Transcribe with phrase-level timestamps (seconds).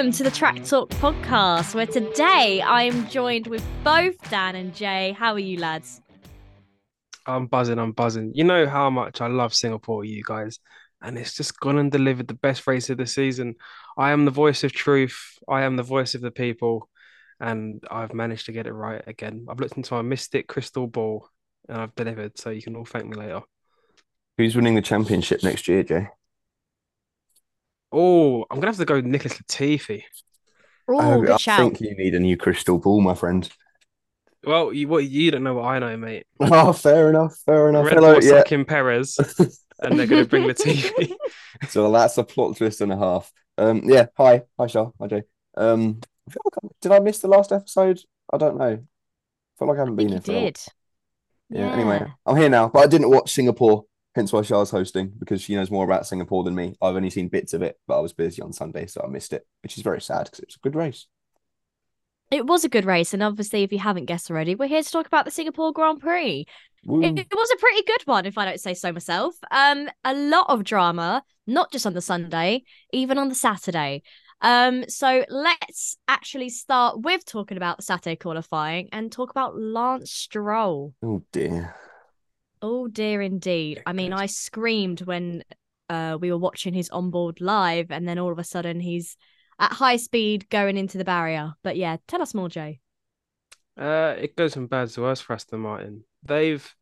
[0.00, 4.74] welcome to the Track Talk podcast, where today I am joined with both Dan and
[4.74, 5.12] Jay.
[5.12, 6.00] How are you, lads?
[7.26, 8.32] I'm buzzing, I'm buzzing.
[8.34, 10.58] You know how much I love Singapore, you guys,
[11.02, 13.56] and it's just gone and delivered the best race of the season.
[13.98, 16.88] I am the voice of truth, I am the voice of the people,
[17.38, 19.48] and I've managed to get it right again.
[19.50, 21.28] I've looked into my mystic crystal ball
[21.68, 23.42] and I've delivered, so you can all thank me later.
[24.38, 26.08] Who's winning the championship next year, Jay?
[27.92, 30.04] Oh, I'm gonna have to go Nicholas Latifi.
[30.98, 31.58] Oh, good I shout.
[31.58, 33.48] think you need a new crystal ball, my friend.
[34.44, 36.26] Well, you what you don't know what I know, mate.
[36.40, 37.86] Oh, fair enough, fair enough.
[37.86, 38.30] Red Hello, Bull yeah.
[38.38, 39.18] sucking Perez,
[39.80, 41.12] and they're gonna bring Latifi.
[41.68, 43.30] So that's a plot twist and a half.
[43.58, 44.06] Um, yeah.
[44.16, 44.90] Hi, hi, Shah.
[44.98, 45.22] Hi, Jay.
[45.56, 48.00] Um, I feel like I, did I miss the last episode?
[48.32, 48.64] I don't know.
[48.74, 48.78] I
[49.58, 50.52] feel like I I haven't think been you here for a while.
[50.52, 50.58] did.
[51.50, 51.72] Yeah.
[51.72, 53.84] Anyway, I'm here now, but I didn't watch Singapore.
[54.14, 56.74] Hence why Shah's hosting because she knows more about Singapore than me.
[56.82, 59.32] I've only seen bits of it, but I was busy on Sunday, so I missed
[59.32, 61.06] it, which is very sad because it was a good race.
[62.30, 64.90] It was a good race, and obviously, if you haven't guessed already, we're here to
[64.90, 66.46] talk about the Singapore Grand Prix.
[66.84, 69.34] It, it was a pretty good one, if I don't say so myself.
[69.50, 74.02] Um, a lot of drama, not just on the Sunday, even on the Saturday.
[74.40, 80.94] Um, so let's actually start with talking about Saturday qualifying and talk about Lance Stroll.
[81.02, 81.74] Oh dear.
[82.62, 83.82] Oh dear, indeed.
[83.86, 85.42] I mean, I screamed when
[85.88, 89.16] uh we were watching his onboard live, and then all of a sudden he's
[89.58, 91.54] at high speed going into the barrier.
[91.62, 92.80] But yeah, tell us more, Jay.
[93.76, 96.04] Uh, it goes from bad to worse for Aston Martin.
[96.22, 96.74] They've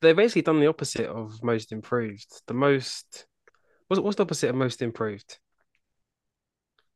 [0.00, 2.42] they've basically done the opposite of most improved.
[2.46, 3.26] The most
[3.88, 5.38] what's what's the opposite of most improved?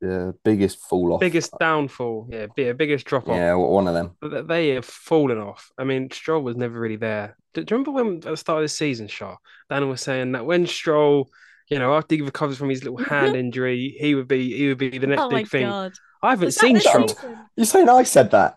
[0.01, 1.21] The biggest fall off.
[1.21, 3.37] Biggest downfall, yeah, bi- biggest drop off.
[3.37, 4.17] Yeah, one of them.
[4.23, 5.71] Th- They have fallen off.
[5.77, 7.37] I mean, Stroll was never really there.
[7.53, 9.37] Do, do you remember when at the start of the season, Shaw,
[9.69, 11.29] Dan was saying that when Stroll,
[11.69, 14.79] you know, after he recovers from his little hand injury, he would be he would
[14.79, 15.69] be the next oh my big thing.
[15.69, 15.93] god.
[16.23, 17.09] I haven't seen Stroll.
[17.09, 17.39] season?
[17.57, 18.57] You're saying I said that?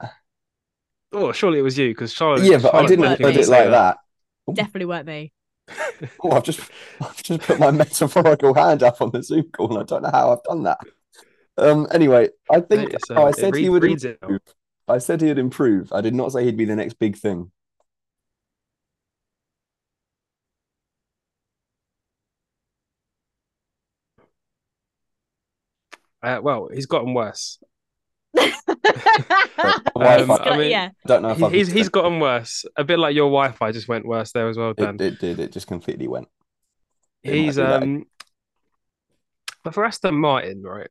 [1.11, 2.43] Oh, surely it was you because Charlotte.
[2.43, 3.97] yeah, but I didn't put it say like that.
[4.53, 5.33] Definitely weren't me.
[6.21, 6.59] Oh, I've just
[7.01, 10.11] I've just put my metaphorical hand up on the Zoom call, and I don't know
[10.11, 10.79] how I've done that.
[11.57, 11.87] Um.
[11.91, 14.17] Anyway, I think Mate, it's, oh, I uh, it said he would reads it.
[14.21, 14.41] improve.
[14.87, 15.93] I said he would improve.
[15.93, 17.51] I did not say he'd be the next big thing.
[26.21, 27.59] Uh, well, he's gotten worse.
[28.35, 30.25] Wi-Fi.
[30.25, 30.89] Got- I mean, yeah.
[31.05, 32.65] Don't know if he's he's gotten worse.
[32.77, 34.95] A bit like your Wi-Fi just went worse there as well, Dan.
[34.95, 35.39] it, it did.
[35.39, 36.29] It just completely went.
[37.23, 38.05] It He's um,
[39.63, 40.89] but for Aston Martin, right?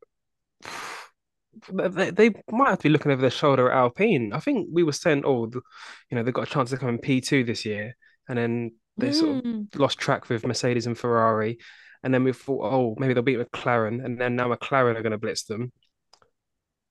[1.71, 4.33] They, they might have to be looking over their shoulder at Alpine.
[4.33, 5.61] I think we were saying, oh, the,
[6.11, 7.95] you know, they've got a chance to come in P2 this year,
[8.29, 9.79] and then they sort of Mm.
[9.79, 11.59] lost track with Mercedes and Ferrari,
[12.03, 15.13] and then we thought, oh, maybe they'll beat McLaren, and then now McLaren are going
[15.13, 15.73] to blitz them.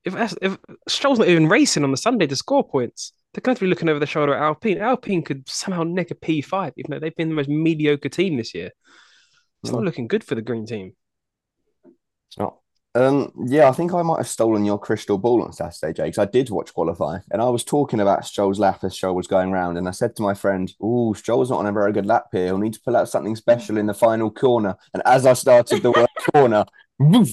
[0.04, 0.58] If As- if
[0.88, 3.88] Stroll's not even racing on the Sunday to score points, they're going to be looking
[3.90, 4.80] over their shoulder at Alpine.
[4.80, 8.54] Alpine could somehow nick a P5, even though they've been the most mediocre team this
[8.54, 8.72] year.
[9.64, 9.86] It's not Mm.
[9.86, 10.96] looking good for the green team.
[11.86, 12.58] It's not.
[12.94, 16.18] Um, yeah, I think I might have stolen your crystal ball on Saturday, Jay, because
[16.18, 19.52] I did watch qualify and I was talking about Stroll's lap as Stroll was going
[19.52, 22.26] round, and I said to my friend, Oh, Stroll's not on a very good lap
[22.34, 22.48] here.
[22.48, 24.76] He'll need to pull out something special in the final corner.
[24.94, 26.66] And as I started the word corner,
[27.00, 27.30] woof,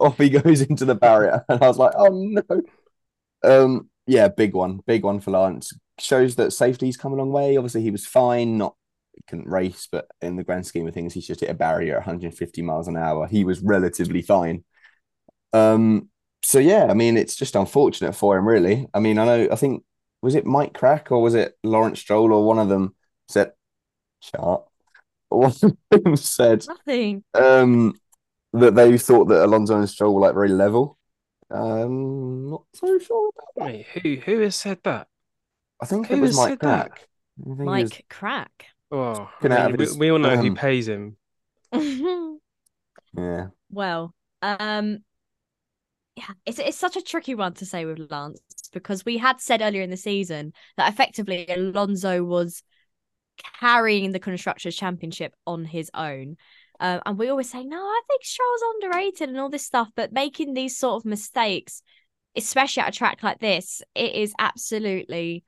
[0.00, 1.44] off he goes into the barrier.
[1.50, 2.62] And I was like, Oh no.
[3.42, 5.72] Um, yeah, big one, big one for Lance.
[5.98, 7.56] Shows that safety's come a long way.
[7.56, 8.74] Obviously, he was fine, not
[9.14, 11.94] he couldn't race, but in the grand scheme of things, he's just hit a barrier
[11.94, 13.26] at 150 miles an hour.
[13.26, 14.64] He was relatively fine.
[15.54, 16.10] Um,
[16.42, 18.86] so yeah, I mean, it's just unfortunate for him, really.
[18.94, 19.84] I mean, I know, I think
[20.22, 22.94] was it Mike Krack or was it Lawrence Stroll or one of them
[23.28, 23.52] said,
[24.20, 24.68] "Sharp."
[25.30, 27.24] One of them said Nothing.
[27.34, 27.94] um
[28.52, 30.96] that they thought that Alonso and Stroll were like very level.
[31.50, 33.64] Um, not so sure about that.
[33.64, 35.08] Wait, who who has said that?
[35.80, 36.58] I think Who it was Mike?
[36.60, 36.90] Krack.
[37.40, 38.48] I think he was- Mike Krack.
[38.92, 41.16] Oh, Looking I out mean, of we, we all know who um, pays him.
[43.16, 43.46] yeah.
[43.70, 44.98] well, um,
[46.16, 48.40] yeah, it's it's such a tricky one to say with Lance
[48.72, 52.62] because we had said earlier in the season that effectively Alonso was
[53.58, 56.36] carrying the constructors championship on his own.
[56.80, 60.12] Um, and we always say, no, I think Stroll's underrated and all this stuff, but
[60.12, 61.82] making these sort of mistakes,
[62.36, 65.44] especially at a track like this, it is absolutely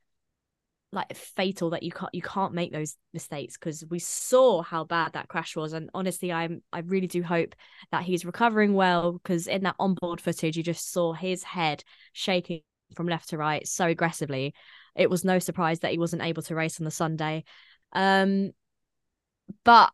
[0.92, 5.12] like fatal that you can't you can't make those mistakes because we saw how bad
[5.12, 5.72] that crash was.
[5.72, 7.54] And honestly i'm i really do hope
[7.90, 12.62] that he's recovering well because in that onboard footage you just saw his head shaking
[12.94, 14.54] from left to right so aggressively.
[14.94, 17.44] It was no surprise that he wasn't able to race on the sunday.
[17.92, 18.52] Um
[19.64, 19.92] but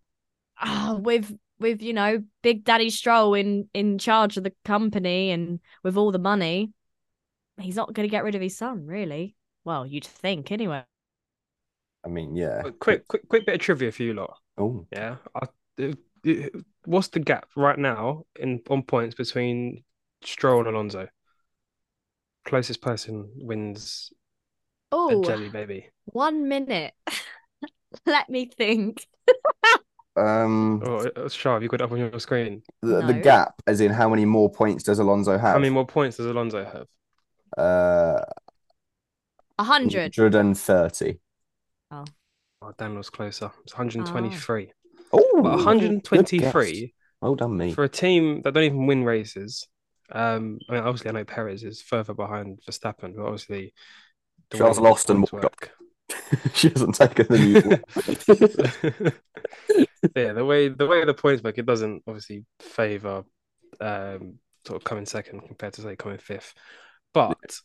[0.58, 5.60] ah, with with you know Big Daddy Stroll in in charge of the company and
[5.82, 6.72] with all the money,
[7.58, 9.36] he's not going to get rid of his son, really.
[9.64, 10.84] Well, you'd think anyway.
[12.04, 12.62] I mean, yeah.
[12.62, 14.36] Quick, quick, quick bit of trivia for you lot.
[14.58, 15.16] Oh, Yeah.
[15.34, 15.46] I,
[15.78, 16.52] it- it-
[16.84, 19.84] what's the gap right now in on points between
[20.24, 21.08] Stroll and Alonso?
[22.44, 24.12] Closest person wins
[24.90, 25.90] Oh, jelly baby.
[26.06, 26.94] one minute.
[28.06, 29.06] Let me think.
[30.16, 32.62] um, Oh, uh, Shah, have you got it up on your screen?
[32.82, 35.54] the, the gap, as in how many more points does Alonso have?
[35.54, 36.86] How many more points does Alonso have?
[37.56, 38.24] uh,
[39.62, 40.18] A hundred.
[40.18, 41.20] 130.
[41.92, 42.04] Oh,
[42.78, 43.52] Daniel's closer.
[43.62, 44.72] It's 123.
[45.12, 46.90] Oh, But good 123 guess.
[47.20, 47.72] Well done, me.
[47.72, 49.68] for a team that don't even win races.
[50.10, 53.72] Um, I mean, obviously, I know Perez is further behind Verstappen, but obviously,
[54.50, 55.70] the Charles lost and walked work.
[56.54, 59.12] she hasn't taken the new
[60.16, 63.22] yeah, the way the way the points work, it doesn't obviously favour
[63.80, 66.52] um sort of coming second compared to say coming fifth.
[67.14, 67.60] But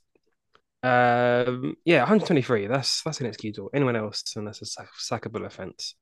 [0.87, 3.69] um yeah, 123, that's that's inexcusable.
[3.73, 5.95] Anyone else, and that's a sack, sackable offence,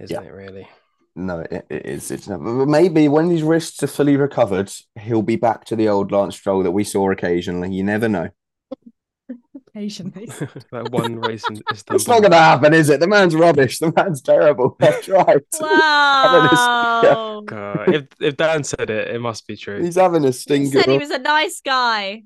[0.00, 0.28] isn't Yeah.
[0.28, 0.68] it really?
[1.16, 2.10] No, it, it is.
[2.10, 2.38] It's not.
[2.44, 4.70] But maybe when his wrists are fully recovered,
[5.00, 7.72] he'll be back to the old Lance Stroll that we saw occasionally.
[7.74, 8.28] You never know.
[9.74, 10.26] Patiently.
[10.72, 13.00] that one race in It's not going to happen, is it?
[13.00, 13.78] The man's rubbish.
[13.80, 14.76] The man's terrible.
[14.80, 15.42] I've tried.
[15.60, 17.42] Wow.
[17.44, 19.82] God, if if Dan said it, it must be true.
[19.82, 20.80] He's having a He stinker.
[20.80, 22.22] said he was a nice guy.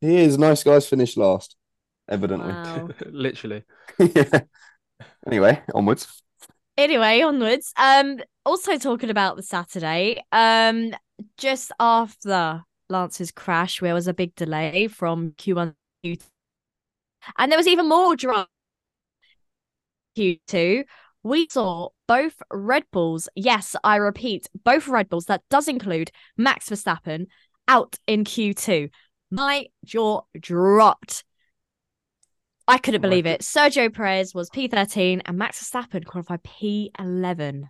[0.00, 0.38] He is.
[0.38, 1.56] Nice guys finish last,
[2.08, 2.52] evidently.
[2.52, 2.88] Wow.
[3.06, 3.64] Literally.
[3.98, 4.40] yeah.
[5.26, 6.22] Anyway, onwards.
[6.76, 7.72] anyway, onwards.
[7.76, 10.22] Um, also talking about the Saturday.
[10.32, 10.92] Um,
[11.36, 15.74] just after Lance's crash, there was a big delay from Q1
[16.04, 16.22] to Q2.
[17.38, 18.46] and there was even more drama.
[20.16, 20.84] Q2,
[21.22, 23.28] we saw both Red Bulls.
[23.36, 25.26] Yes, I repeat, both Red Bulls.
[25.26, 27.26] That does include Max Verstappen
[27.68, 28.90] out in Q2.
[29.30, 31.24] My jaw dropped.
[32.66, 33.40] I couldn't believe it.
[33.40, 37.64] Sergio Perez was P13 and Max Verstappen qualified P11.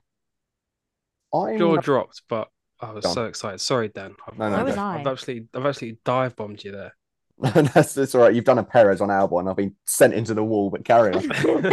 [1.32, 2.48] I'm Jaw dropped, but
[2.80, 3.14] I was Done.
[3.14, 3.60] so excited.
[3.60, 4.14] Sorry, Dan.
[4.26, 4.80] I've, No, no, Where was go.
[4.80, 5.00] I?
[5.00, 6.94] I've absolutely I've absolutely dive bombed you there.
[7.38, 8.34] that's, that's all right.
[8.34, 9.48] You've done a Perez on Albon.
[9.48, 11.72] I've been sent into the wall, but carry on.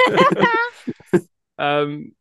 [1.58, 2.12] Um,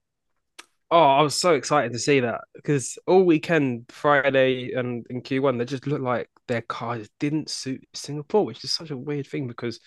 [0.92, 5.58] oh, I was so excited to see that because all weekend, Friday and in Q1,
[5.58, 9.46] they just looked like their cars didn't suit Singapore, which is such a weird thing
[9.48, 9.80] because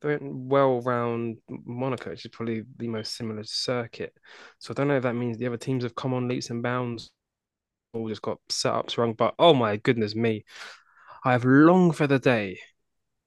[0.00, 4.12] they went well round Monaco, which is probably the most similar circuit.
[4.58, 6.62] So I don't know if that means the other teams have come on leaps and
[6.62, 7.10] bounds
[7.92, 9.14] or just got setups wrong.
[9.14, 10.44] But oh my goodness me,
[11.24, 12.58] I have longed for the day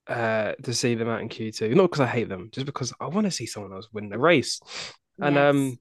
[0.08, 1.74] uh to see them out in Q2.
[1.76, 4.20] Not because I hate them, just because I want to see someone else win the
[4.20, 4.60] race.
[5.22, 5.48] And Yes.
[5.50, 5.80] um,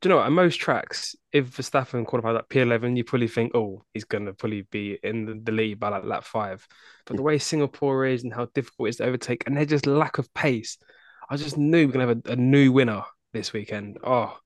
[0.00, 0.26] do you know what?
[0.26, 4.62] At most tracks, if Verstappen qualifies at P11, you probably think, oh, he's gonna probably
[4.62, 6.66] be in the, the lead by like lap five.
[7.06, 9.86] But the way Singapore is and how difficult it is to overtake, and their just
[9.86, 10.78] lack of pace,
[11.28, 13.02] I just knew we are gonna have a, a new winner
[13.32, 13.98] this weekend.
[14.04, 14.38] Oh,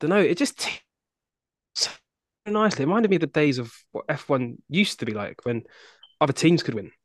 [0.00, 0.20] don't know.
[0.20, 0.68] It just
[1.74, 1.90] so
[2.46, 2.82] nicely.
[2.82, 5.62] It reminded me of the days of what F1 used to be like when
[6.20, 6.90] other teams could win.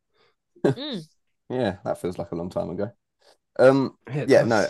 [0.65, 1.03] Mm.
[1.49, 2.91] yeah, that feels like a long time ago.
[3.59, 4.67] Um, it Yeah, no.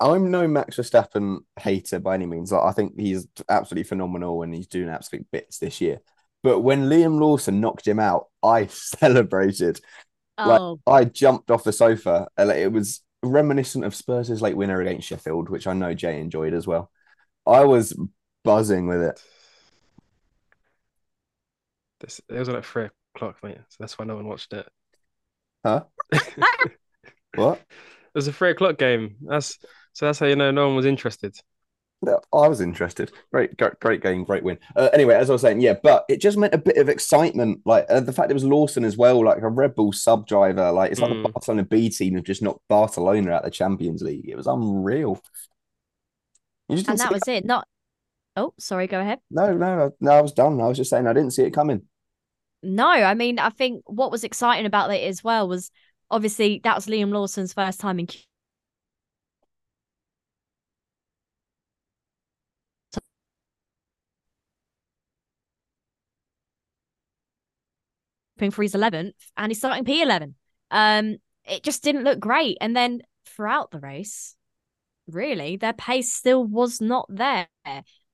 [0.00, 2.52] I'm no Max Verstappen hater by any means.
[2.52, 6.00] Like, I think he's absolutely phenomenal and he's doing absolute bits this year.
[6.42, 9.80] But when Liam Lawson knocked him out, I celebrated.
[10.38, 12.28] Like, Oh, I jumped off the sofa.
[12.36, 16.20] and, like, It was reminiscent of Spurs' late winner against Sheffield, which I know Jay
[16.20, 16.90] enjoyed as well.
[17.46, 17.98] I was
[18.44, 19.22] buzzing with it.
[22.00, 23.58] This, it was at three o'clock, mate.
[23.68, 24.66] So that's why no one watched it.
[25.64, 25.84] Huh?
[27.34, 27.60] What?
[27.60, 29.16] It was a three o'clock game.
[29.22, 29.58] That's
[30.00, 31.38] so that's how you know no one was interested.
[32.00, 33.12] No, I was interested.
[33.30, 34.58] Great, great, great game, great win.
[34.74, 37.60] Uh, anyway, as I was saying, yeah, but it just meant a bit of excitement.
[37.66, 40.72] Like uh, the fact it was Lawson as well, like a Red Bull sub driver.
[40.72, 41.32] Like it's like the Mm.
[41.34, 44.30] Barcelona B team have just knocked Barcelona out of the Champions League.
[44.30, 45.20] It was unreal.
[46.70, 47.44] And didn't that see was it.
[47.44, 47.68] Not.
[48.34, 48.86] Oh, sorry.
[48.86, 49.18] Go ahead.
[49.30, 50.58] No, no, no, I was done.
[50.58, 51.82] I was just saying I didn't see it coming.
[52.62, 55.70] No, I mean, I think what was exciting about it as well was
[56.10, 58.06] obviously that was Liam Lawson's first time in
[68.40, 70.34] Q- for his 11th and he's starting P11.
[70.70, 72.58] Um, it just didn't look great.
[72.60, 74.36] And then throughout the race,
[75.06, 77.48] really, their pace still was not there.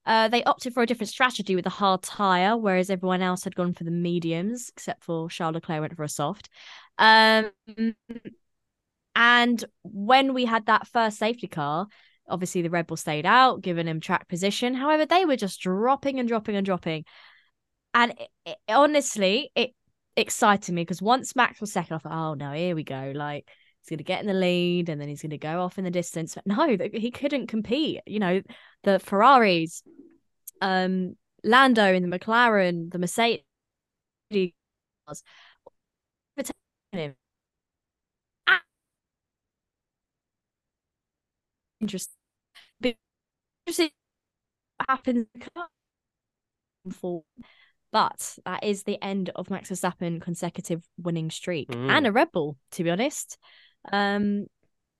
[0.05, 3.55] Uh, they opted for a different strategy with a hard tire, whereas everyone else had
[3.55, 6.49] gone for the mediums, except for Charles Leclerc went for a soft.
[6.97, 7.51] Um,
[9.15, 11.87] and when we had that first safety car,
[12.29, 14.73] Obviously, the Red Bull stayed out, giving him track position.
[14.73, 17.05] However, they were just dropping and dropping and dropping.
[17.93, 19.73] And it, it, honestly, it
[20.17, 23.13] excited me because once Max was second, I thought, oh no, here we go.
[23.15, 23.47] Like
[23.81, 25.85] he's going to get in the lead and then he's going to go off in
[25.85, 26.35] the distance.
[26.35, 28.01] But no, he couldn't compete.
[28.05, 28.41] You know,
[28.83, 29.83] the Ferraris,
[30.61, 33.43] um, Lando in the McLaren, the Mercedes.
[41.79, 42.13] Interesting.
[43.65, 43.91] Interesting
[44.87, 45.27] happens
[46.91, 47.23] for
[47.97, 51.89] but that is the end of Max Verstappen consecutive winning streak Mm.
[51.89, 53.37] and a Red Bull, to be honest.
[53.91, 54.45] Um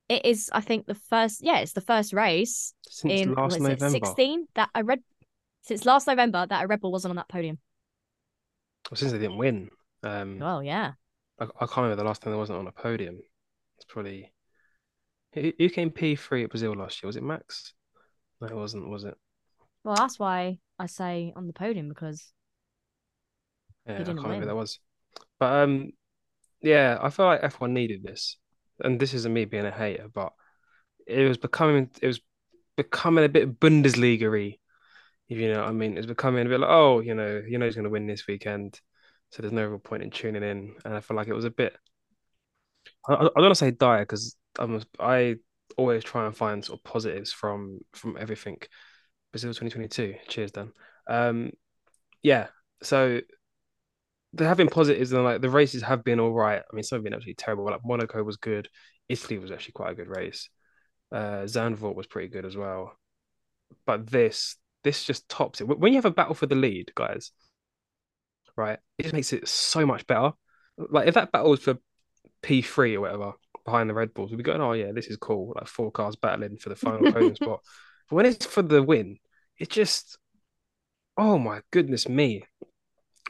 [0.09, 3.89] it is I think the first yeah, it's the first race Since in last November.
[3.89, 5.01] 16 that a Red
[5.61, 7.57] since last November that a Red Bull wasn't on that podium.
[8.89, 9.69] Well, since they didn't win.
[10.03, 10.93] Um, Well, yeah.
[11.39, 13.19] I, I can't remember the last time they wasn't on a podium.
[13.77, 14.31] It's probably
[15.33, 17.07] who, who came P3 at Brazil last year?
[17.07, 17.73] Was it Max?
[18.39, 19.15] No, it wasn't, was it?
[19.83, 22.31] Well, that's why I say on the podium because
[23.87, 24.39] Yeah, I can't remember win.
[24.41, 24.79] who that was.
[25.39, 25.91] But um,
[26.61, 28.37] yeah, I feel like F1 needed this,
[28.79, 30.33] and this isn't me being a hater, but
[31.05, 32.19] it was becoming it was
[32.75, 34.57] becoming a bit Bundesliga-y,
[35.29, 35.97] if you know what I mean.
[35.97, 38.27] It's becoming a bit like, oh, you know, you know he's going to win this
[38.27, 38.79] weekend,
[39.31, 41.51] so there's no real point in tuning in, and I feel like it was a
[41.51, 41.75] bit.
[43.07, 45.35] I, I I don't want to say dire because I'm I
[45.77, 48.57] always try and find sort of positives from from everything.
[49.31, 50.15] Brazil 2022.
[50.27, 50.71] Cheers, Dan.
[51.07, 51.51] Um,
[52.23, 52.47] yeah,
[52.81, 53.21] so
[54.37, 56.61] there have been positives and like the races have been all right.
[56.61, 57.65] I mean, some have been absolutely terrible.
[57.65, 58.69] Like Monaco was good.
[59.09, 60.49] Italy was actually quite a good race.
[61.11, 62.93] Uh, Zandvoort was pretty good as well.
[63.85, 65.65] But this, this just tops it.
[65.65, 67.31] When you have a battle for the lead, guys,
[68.55, 68.79] right?
[68.97, 70.31] It just makes it so much better.
[70.77, 71.77] Like if that battle was for
[72.43, 73.33] P3 or whatever
[73.65, 75.53] behind the Red Bulls, we'd be going, oh yeah, this is cool.
[75.55, 77.61] Like four cars battling for the final podium spot.
[78.09, 79.17] But when it's for the win,
[79.57, 80.17] it just,
[81.17, 82.43] oh my goodness me,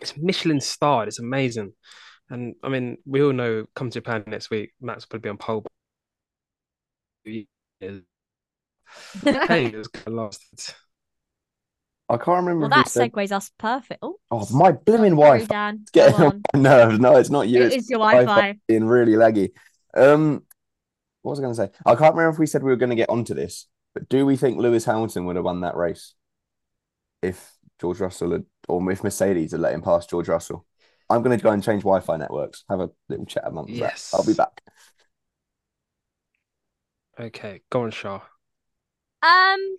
[0.02, 1.08] it's Michelin starred.
[1.08, 1.74] It's amazing.
[2.30, 5.30] And I mean, we all know come to Japan next week, Max will probably be
[5.32, 5.66] on pole.
[9.24, 10.76] Hey, it's gonna last.
[12.10, 14.00] I can't remember well that segues us perfect.
[14.02, 15.82] Oh, Oh, my blooming sorry, Wi-Fi Dan.
[15.84, 16.42] is getting on on.
[16.54, 17.00] my nerves.
[17.00, 17.64] No, it's not you.
[17.64, 18.60] It It's is your Wi-Fi Wi-Fi.
[18.68, 19.52] being really laggy.
[19.96, 20.44] Um,
[21.22, 21.72] what was I going to say?
[21.86, 24.26] I can't remember if we said we were going to get onto this, but do
[24.26, 26.14] we think Lewis Hamilton would have won that race
[27.22, 27.52] if
[27.82, 30.66] George Russell had, or if Mercedes had let him pass George Russell?
[31.10, 32.66] I'm going to go and change Wi-Fi networks.
[32.70, 33.80] Have a little chat amongst that.
[33.80, 34.14] Yes.
[34.14, 34.62] I'll be back.
[37.20, 38.22] Okay, go on, Shaw.
[39.24, 39.78] Um,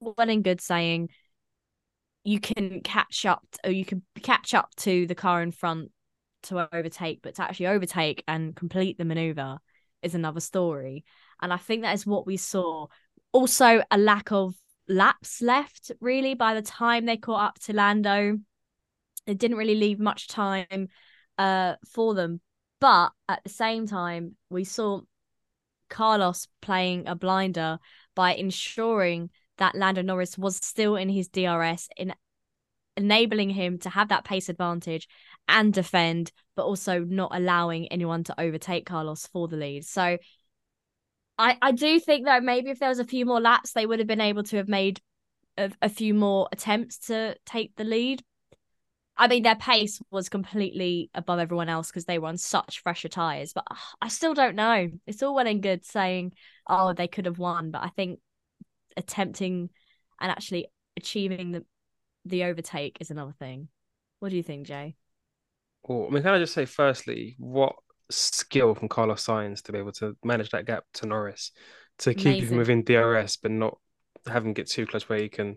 [0.00, 1.10] well and good saying
[2.24, 5.90] you can catch up or you can catch up to the car in front
[6.44, 9.58] to overtake, but to actually overtake and complete the maneuver
[10.02, 11.04] is another story.
[11.40, 12.86] And I think that is what we saw.
[13.32, 14.54] Also, a lack of
[14.88, 18.38] laps left, really, by the time they caught up to Lando.
[19.26, 20.88] It didn't really leave much time
[21.38, 22.40] uh, for them.
[22.80, 25.02] But at the same time, we saw
[25.88, 27.78] Carlos playing a blinder
[28.14, 29.30] by ensuring
[29.60, 32.12] that Lando Norris was still in his DRS, in
[32.96, 35.08] enabling him to have that pace advantage
[35.48, 39.84] and defend, but also not allowing anyone to overtake Carlos for the lead.
[39.84, 40.18] So
[41.38, 43.98] I, I do think that maybe if there was a few more laps, they would
[43.98, 45.00] have been able to have made
[45.56, 48.22] a, a few more attempts to take the lead.
[49.16, 53.08] I mean, their pace was completely above everyone else because they were on such fresher
[53.08, 53.52] tyres.
[53.52, 54.88] But uh, I still don't know.
[55.06, 56.32] It's all well and good saying,
[56.66, 57.70] oh, they could have won.
[57.70, 58.20] But I think
[58.96, 59.70] attempting
[60.20, 60.66] and actually
[60.96, 61.64] achieving the
[62.24, 63.68] the overtake is another thing.
[64.18, 64.96] What do you think, Jay?
[65.84, 67.74] Well, I mean, can I just say, firstly, what
[68.10, 71.52] skill from Carlos Sainz to be able to manage that gap to Norris,
[72.00, 72.48] to keep Amazing.
[72.48, 73.78] him within DRS, but not
[74.26, 75.56] have him get too close where he can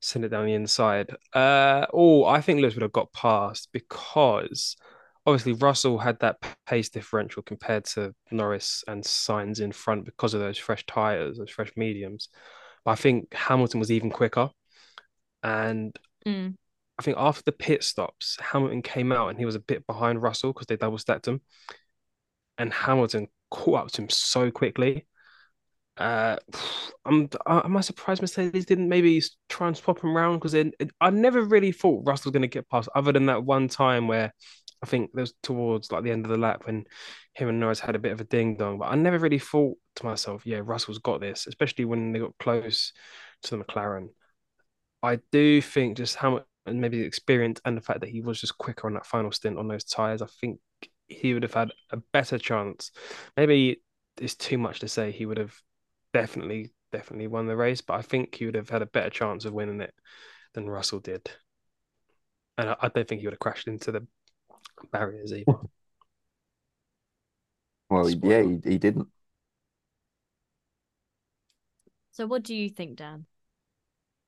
[0.00, 1.10] send it down the inside.
[1.32, 4.76] Uh, oh, I think Lewis would have got past because
[5.24, 10.40] obviously Russell had that pace differential compared to Norris and Sainz in front because of
[10.40, 12.28] those fresh tires, those fresh mediums.
[12.86, 14.48] But I think Hamilton was even quicker.
[15.42, 15.94] And
[16.26, 16.56] Mm.
[16.98, 20.22] I think after the pit stops, Hamilton came out and he was a bit behind
[20.22, 21.40] Russell because they double stacked him.
[22.58, 25.06] And Hamilton caught up to him so quickly.
[25.96, 26.36] Uh,
[27.04, 30.40] I'm, am I surprised Mercedes didn't maybe try and swap him around?
[30.40, 30.54] Because
[31.00, 34.08] I never really thought Russell was going to get past, other than that one time
[34.08, 34.32] where
[34.82, 36.86] I think there was towards like the end of the lap when
[37.36, 38.78] him and Norris had a bit of a ding dong.
[38.78, 42.36] But I never really thought to myself, yeah, Russell's got this, especially when they got
[42.38, 42.92] close
[43.42, 44.08] to the McLaren.
[45.02, 48.20] I do think just how much and maybe the experience and the fact that he
[48.20, 50.58] was just quicker on that final stint on those tires, I think
[51.08, 52.90] he would have had a better chance.
[53.36, 53.82] Maybe
[54.20, 55.54] it's too much to say he would have
[56.12, 59.44] definitely, definitely won the race, but I think he would have had a better chance
[59.44, 59.94] of winning it
[60.54, 61.30] than Russell did.
[62.58, 64.06] And I, I don't think he would have crashed into the
[64.90, 65.44] barriers either.
[67.96, 69.08] Well, yeah, he, he didn't.
[72.12, 73.26] So, what do you think, Dan?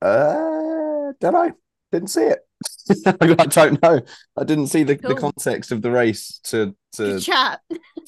[0.03, 1.53] Uh, don't know.
[1.91, 2.41] Didn't see it.
[3.07, 4.01] I don't know.
[4.37, 5.15] I didn't see the, Cool.
[5.15, 7.61] the context of the race to to chat.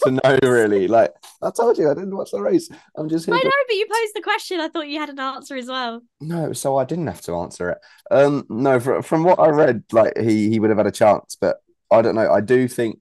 [0.02, 0.87] to know really.
[0.88, 1.12] Like
[1.43, 2.69] I told you, I didn't watch the race.
[2.97, 3.35] I'm just here.
[3.35, 4.61] I to- know, but you posed the question.
[4.61, 6.02] I thought you had an answer as well.
[6.21, 7.79] No, so I didn't have to answer it.
[8.11, 11.37] Um, no, from from what I read, like he he would have had a chance,
[11.40, 12.31] but I don't know.
[12.31, 12.99] I do think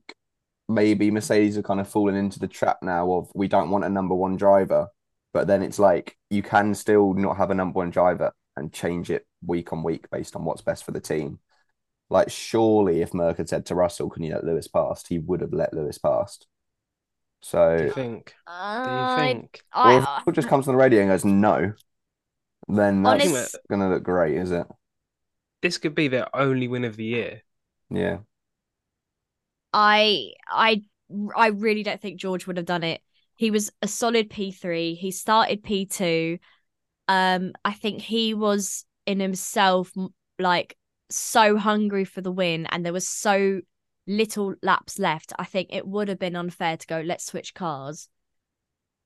[0.70, 3.88] maybe Mercedes are kind of falling into the trap now of we don't want a
[3.90, 4.88] number one driver,
[5.32, 9.10] but then it's like you can still not have a number one driver and change
[9.10, 11.40] it week on week based on what's best for the team.
[12.10, 15.40] Like surely if Merc had said to Russell, "Can you let Lewis past?" he would
[15.42, 16.46] have let Lewis past.
[17.76, 18.34] Do So you think?
[18.84, 19.62] Do you I, think?
[19.72, 21.74] I, or if Russell just comes on the radio and goes no,
[22.68, 24.66] then that's Honest- gonna look great, is it?
[25.62, 27.42] This could be their only win of the year.
[27.90, 28.18] Yeah.
[29.72, 30.82] I I
[31.36, 33.00] I really don't think George would have done it.
[33.36, 34.94] He was a solid P3.
[34.94, 36.38] He started P2.
[37.08, 39.92] Um I think he was in himself
[40.38, 40.76] like
[41.10, 43.60] so hungry for the win and there was so
[44.06, 45.32] little laps left.
[45.38, 48.08] I think it would have been unfair to go let's switch cars.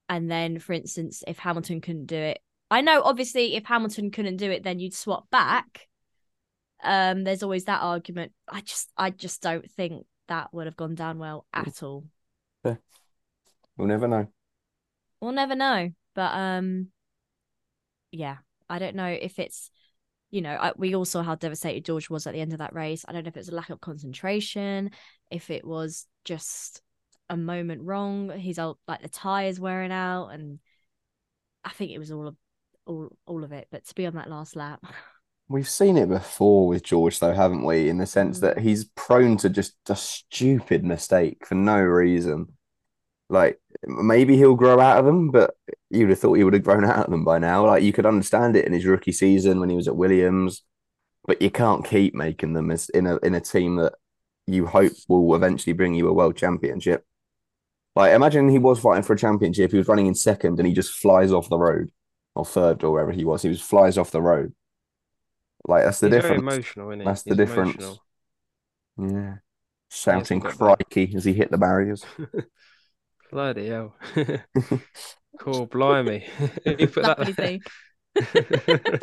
[0.09, 2.41] And then for instance if Hamilton couldn't do it.
[2.71, 5.89] I know obviously if Hamilton couldn't do it then you'd swap back.
[6.83, 8.33] Um there's always that argument.
[8.49, 12.05] I just I just don't think that would have gone down well at all.
[12.65, 12.77] Yeah.
[13.77, 14.29] We'll never know.
[15.21, 15.91] We'll never know.
[16.15, 16.89] But um
[18.11, 18.37] yeah,
[18.69, 19.71] I don't know if it's
[20.31, 22.75] you know, I, we all saw how devastated George was at the end of that
[22.75, 23.05] race.
[23.07, 24.91] I don't know if it was a lack of concentration,
[25.31, 26.83] if it was just
[27.31, 28.37] a moment wrong.
[28.37, 30.59] He's all like the tires wearing out, and
[31.65, 32.37] I think it was all of
[32.85, 33.69] all all of it.
[33.71, 34.85] But to be on that last lap,
[35.49, 37.89] We've seen it before with George, though, haven't we?
[37.89, 38.61] In the sense that Mm.
[38.63, 42.57] he's prone to just a stupid mistake for no reason.
[43.31, 45.57] Like maybe he'll grow out of them, but
[45.91, 47.67] you'd have thought he would have grown out of them by now.
[47.67, 50.63] Like you could understand it in his rookie season when he was at Williams,
[51.27, 53.95] but you can't keep making them as in a in a team that
[54.47, 57.07] you hope will eventually bring you a world championship.
[57.97, 60.75] Like imagine he was fighting for a championship, he was running in second, and he
[60.75, 61.91] just flies off the road,
[62.35, 63.43] or third, or wherever he was.
[63.43, 64.55] He was flies off the road.
[65.67, 66.41] Like that's the He's very difference.
[66.41, 67.05] emotional, isn't he?
[67.05, 67.77] That's the difference.
[67.77, 68.03] emotional.
[68.99, 69.35] Yeah.
[69.91, 70.59] Shouting got that.
[70.59, 72.05] crikey as he hit the barriers.
[73.31, 73.95] Bloody hell.
[75.41, 76.27] cool, blimey.
[76.67, 79.01] you put that on there.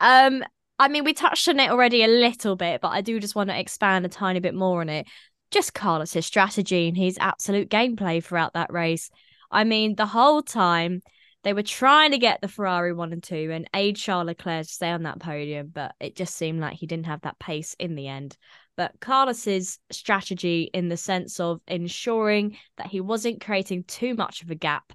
[0.00, 0.44] Um,
[0.78, 3.50] I mean, we touched on it already a little bit, but I do just want
[3.50, 5.06] to expand a tiny bit more on it.
[5.50, 9.10] Just Carlos's strategy and his absolute gameplay throughout that race.
[9.50, 11.02] I mean, the whole time
[11.42, 14.72] they were trying to get the Ferrari one and two and aid Charles Leclerc to
[14.72, 17.94] stay on that podium, but it just seemed like he didn't have that pace in
[17.94, 18.36] the end.
[18.76, 24.50] But Carlos's strategy, in the sense of ensuring that he wasn't creating too much of
[24.50, 24.92] a gap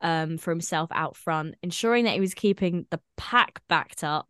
[0.00, 4.28] um, for himself out front, ensuring that he was keeping the pack backed up,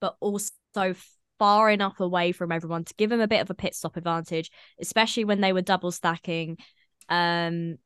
[0.00, 0.94] but also
[1.38, 4.50] far enough away from everyone to give him a bit of a pit stop advantage,
[4.80, 6.56] especially when they were double stacking,
[7.08, 7.76] um,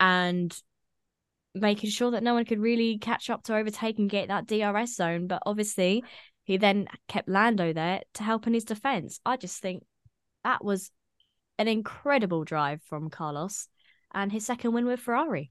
[0.00, 0.60] and
[1.60, 4.94] making sure that no one could really catch up to overtake and get that DRS
[4.94, 5.26] zone.
[5.26, 6.04] But obviously,
[6.44, 9.20] he then kept Lando there to help in his defense.
[9.24, 9.84] I just think
[10.44, 10.90] that was
[11.58, 13.68] an incredible drive from Carlos
[14.12, 15.50] and his second win with Ferrari.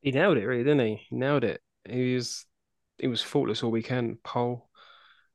[0.00, 1.06] He nailed it, really, didn't he?
[1.10, 1.60] He nailed it.
[1.88, 2.46] He was
[2.98, 4.68] he was faultless all weekend, pole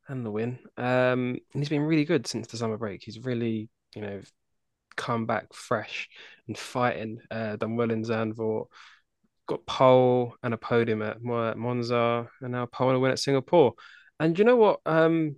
[0.07, 0.59] and the win.
[0.77, 3.03] Um, and he's been really good since the summer break.
[3.03, 4.21] He's really, you know,
[4.95, 6.09] come back fresh
[6.47, 7.19] and fighting.
[7.31, 8.65] Uh, done well in Zandvoort,
[9.47, 13.73] got pole and a podium at Monza, and now pole and a win at Singapore.
[14.19, 14.79] And you know what?
[14.85, 15.37] Um,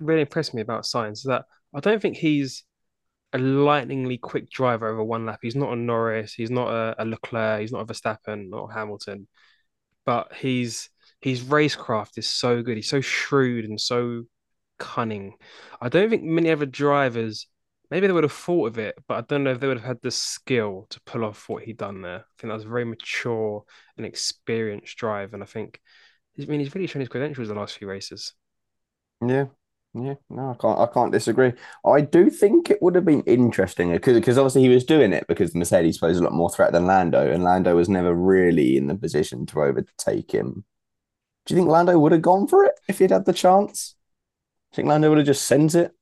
[0.00, 2.64] really impressed me about Sainz is that I don't think he's
[3.32, 5.40] a lightningly quick driver over one lap.
[5.42, 9.28] He's not a Norris, he's not a, a Leclerc, he's not a Verstappen, a Hamilton,
[10.04, 12.76] but he's his racecraft is so good.
[12.76, 14.24] He's so shrewd and so
[14.78, 15.34] cunning.
[15.80, 17.46] I don't think many other drivers
[17.90, 19.86] maybe they would have thought of it, but I don't know if they would have
[19.86, 22.20] had the skill to pull off what he'd done there.
[22.20, 23.64] I think that was a very mature
[23.96, 25.80] and experienced drive, and I think
[26.40, 28.34] I mean he's really shown his credentials the last few races.
[29.24, 29.46] Yeah.
[29.98, 30.78] Yeah, no, I can't.
[30.78, 31.54] I can't disagree.
[31.86, 35.26] I do think it would have been interesting because because obviously he was doing it
[35.26, 38.88] because Mercedes posed a lot more threat than Lando, and Lando was never really in
[38.88, 40.64] the position to overtake him.
[41.46, 43.96] Do you think Lando would have gone for it if he'd had the chance?
[44.72, 45.92] Do you think Lando would have just sent it?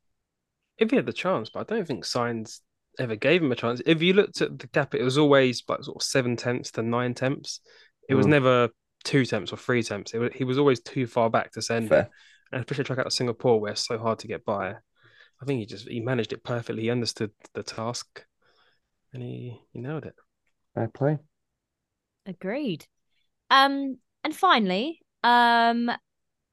[0.78, 2.60] If he had the chance, but I don't think Sainz
[2.98, 3.80] ever gave him a chance.
[3.86, 6.82] If you looked at the gap, it was always like sort of seven tenths to
[6.82, 7.60] nine tenths.
[8.08, 8.30] It was Mm.
[8.30, 8.68] never
[9.04, 10.14] two tenths or three tenths.
[10.14, 12.02] It was, he was always too far back to send Fair.
[12.02, 12.10] it.
[12.52, 14.74] And especially a track out of Singapore where it's so hard to get by.
[15.42, 16.82] I think he just he managed it perfectly.
[16.82, 18.24] He understood the task,
[19.12, 20.14] and he he nailed it.
[20.74, 21.18] Fair play.
[22.26, 22.86] Agreed.
[23.50, 25.90] Um, and finally, um,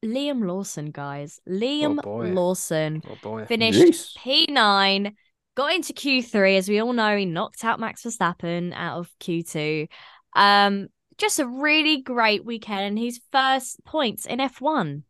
[0.03, 1.39] Liam Lawson, guys.
[1.47, 2.27] Liam boy.
[2.31, 4.17] Lawson Oh boy, finished Jeez.
[4.17, 5.13] P9,
[5.55, 6.57] got into Q3.
[6.57, 9.87] As we all know, he knocked out Max Verstappen out of Q2.
[10.35, 10.87] Um,
[11.17, 12.81] just a really great weekend.
[12.81, 15.03] And his first points in F1.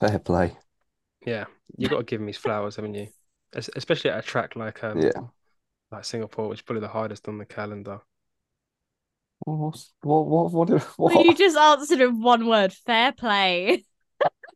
[0.00, 0.56] Fair play.
[1.24, 1.46] yeah,
[1.78, 3.08] you've got to give him his flowers, haven't you?
[3.54, 5.12] Especially at a track like um Yeah.
[5.90, 8.00] like Singapore, which is probably the hardest on the calendar.
[9.44, 10.26] What's- What?
[10.26, 10.52] What?
[10.52, 10.70] What?
[10.70, 10.88] What?
[11.14, 13.84] Well, you just answered in one word fair play.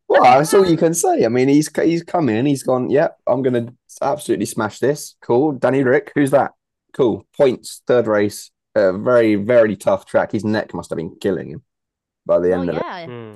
[0.07, 1.23] Well, that's all you can say.
[1.23, 2.45] I mean, he's he's come in.
[2.45, 2.89] He's gone.
[2.89, 5.15] Yep, I'm gonna absolutely smash this.
[5.21, 6.11] Cool, Danny Rick.
[6.15, 6.51] Who's that?
[6.91, 7.25] Cool.
[7.37, 7.81] Points.
[7.87, 8.51] Third race.
[8.75, 10.33] A very very tough track.
[10.33, 11.63] His neck must have been killing him
[12.25, 12.83] by the Well, end of it.
[12.85, 13.35] yeah, Hmm.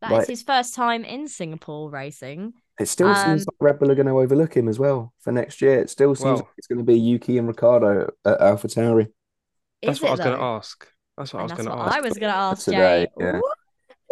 [0.00, 2.52] that is Like- his first time in Singapore racing.
[2.78, 5.32] It still seems Um, like Red Bull are going to overlook him as well for
[5.32, 5.80] next year.
[5.80, 9.08] It still seems Well- like it's going to be Yuki and Ricciardo at AlphaTauri.
[9.82, 10.88] That's what I was going to ask.
[11.16, 11.96] That's what I oh, was going to ask.
[11.96, 13.26] I was going to ask today, Jay.
[13.26, 13.40] yeah.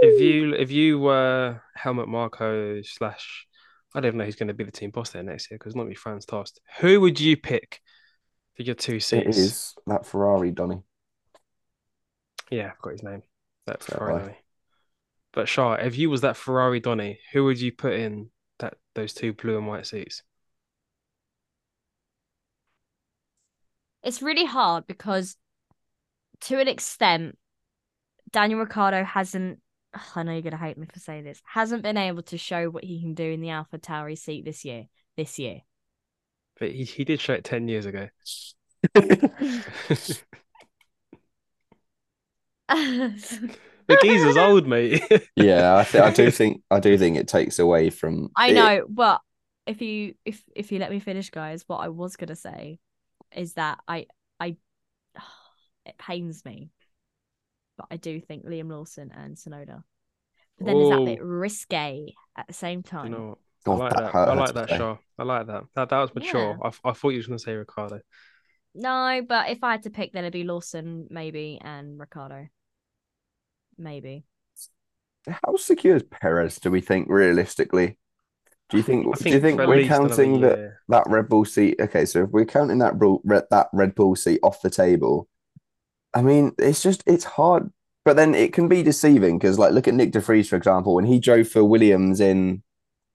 [0.02, 3.46] If you if you were Helmut Marko slash,
[3.94, 5.88] I don't know who's going to be the team boss there next year because not
[5.88, 6.61] be Franz Tost.
[6.78, 7.80] Who would you pick
[8.56, 9.37] for your two seats?
[9.37, 10.83] is that Ferrari, Donny.
[12.50, 13.22] Yeah, I've got his name.
[13.66, 14.37] That Fair Ferrari.
[15.33, 19.12] But Shah, if you was that Ferrari Donny, who would you put in that those
[19.12, 20.22] two blue and white seats?
[24.02, 25.37] It's really hard because,
[26.42, 27.37] to an extent,
[28.31, 29.61] Daniel Ricciardo hasn't.
[29.94, 31.40] ugh, I know you're gonna hate me for saying this.
[31.44, 34.64] Hasn't been able to show what he can do in the Alpha Tauri seat this
[34.64, 34.87] year.
[35.16, 35.61] This year.
[36.59, 38.09] But he, he did show it 10 years ago.
[42.68, 45.03] The geezer's old, mate.
[45.37, 48.31] Yeah, I, th- I do think I do think it takes away from.
[48.37, 49.20] I it- know, but
[49.66, 52.79] if you if if you let me finish, guys, what I was gonna say
[53.35, 54.07] is that I I
[55.90, 56.70] it pains me,
[57.76, 59.83] but I do think Liam Lawson and Tsunoda.
[60.59, 61.05] But then is that Oh.
[61.05, 63.11] bit risque at the same You time?
[63.12, 63.38] know what?
[63.66, 64.14] I like that that.
[64.14, 64.76] I like that, say.
[64.79, 64.96] Shaw.
[65.18, 65.64] I like that.
[65.74, 66.59] That that was mature.
[66.62, 66.70] Yeah.
[66.85, 68.00] I, I thought you was going to say Ricciardo.
[68.74, 72.46] No, but if I had to pick, then it'd be Lawson maybe and Ricciardo.
[73.79, 74.24] Maybe.
[75.29, 76.57] How secure is Perez?
[76.59, 77.98] Do we think realistically?
[78.70, 79.07] Do you think?
[79.07, 81.76] I do you think we're counting that that Red Bull seat?
[81.81, 85.29] Okay, so if we're counting that Red, that Red Bull seat off the table,
[86.14, 87.70] I mean, it's just it's hard.
[88.05, 90.94] But then it can be deceiving because, like, look at Nyck De Vries, for example,
[90.94, 92.62] when he drove for Williams in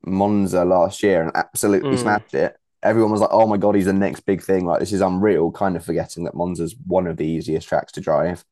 [0.05, 2.01] Monza last year and absolutely Mm.
[2.01, 2.57] smashed it.
[2.83, 4.65] Everyone was like, "Oh my god, he's the next big thing!
[4.65, 8.01] Like, this is unreal." Kind of forgetting that Monza's one of the easiest tracks to
[8.01, 8.45] drive,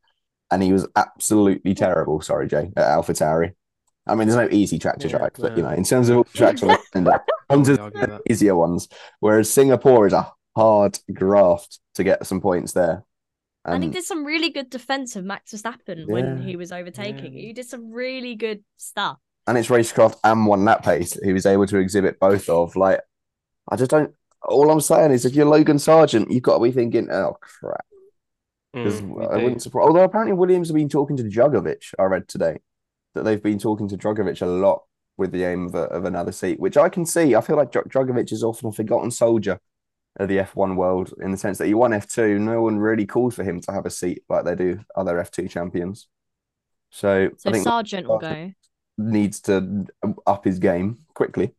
[0.52, 2.22] and he was absolutely terrible.
[2.22, 3.54] Sorry, Jay, at AlphaTauri.
[4.08, 6.18] I mean, there's no easy track to Yeah, drive, but you know, in terms of
[6.18, 6.62] all the tracks
[7.50, 13.04] Monza's the easier ones, whereas Singapore is a hard graft to get some points there.
[13.66, 17.34] And he did some really good defense of Max Verstappen when he was overtaking.
[17.34, 17.42] Yeah.
[17.48, 19.18] He did some really good stuff.
[19.48, 22.76] and it's racecraft and one lap pace he was able to exhibit both of.
[22.76, 23.00] Like,
[23.72, 24.14] I just don't.
[24.44, 27.86] All I'm saying is, if you're Logan Sargent, you've got to be thinking, "Oh crap,"
[28.74, 29.44] because Mm, I do.
[29.44, 29.88] wouldn't surprise.
[29.88, 31.94] Although apparently Williams have been talking to Drugovich.
[31.98, 32.58] I read today
[33.14, 34.84] that they've been talking to Drugovich a lot
[35.18, 37.36] with the aim of, a, of another seat, which I can see.
[37.36, 39.60] I feel like Djok- Drugovich is often a forgotten soldier
[40.18, 42.40] of the F1 world in the sense that he won F2.
[42.40, 45.50] No one really called for him to have a seat like they do other F2
[45.50, 46.08] champions.
[46.90, 48.52] So, So I think Sargent will go.
[48.98, 49.88] Needs to
[50.28, 51.56] up his game quickly.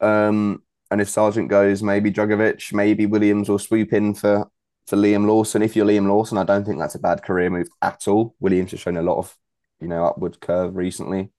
[0.00, 4.50] Um, and if Sargent goes, maybe Drugovich, maybe Williams will swoop in for
[4.86, 5.62] for Liam Lawson.
[5.62, 8.34] If you're Liam Lawson, I don't think that's a bad career move at all.
[8.40, 9.36] Williams has shown a lot of,
[9.80, 11.30] you know, upward curve recently.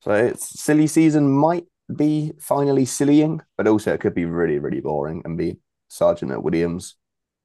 [0.00, 1.64] So it's silly season might
[1.94, 6.42] be finally sillying, but also it could be really, really boring and be Sargent at
[6.42, 6.96] Williams,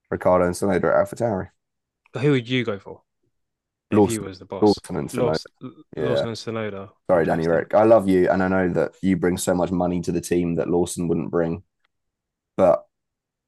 [0.09, 1.49] Ricciardo and Tsunoda at AlphaTauri.
[2.13, 3.01] But who would you go for
[3.91, 4.63] if Lawson- was the boss?
[4.63, 5.21] Lawson and Tsunoda.
[5.25, 6.03] Lawson, Yeah.
[6.09, 6.89] Lawson and Tsunoda.
[7.09, 7.73] Sorry, Danny Rick.
[7.73, 10.55] I love you, and I know that you bring so much money to the team
[10.55, 11.63] that Lawson wouldn't bring.
[12.55, 12.85] But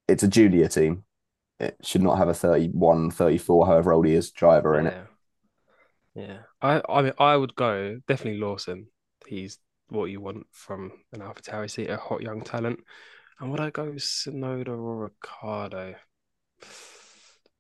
[0.08, 1.04] it's a junior team.
[1.60, 4.94] It should not have a 31, 34, however old he is, driver in it.
[4.94, 5.06] Yeah.
[6.16, 6.38] Yeah.
[6.62, 8.88] I I mean I would go definitely Lawson.
[9.28, 9.58] He's
[9.90, 12.80] what you want from an AlphaTauri seat, a hot young talent.
[13.40, 15.96] And would I go Tsunoda or Ricciardo?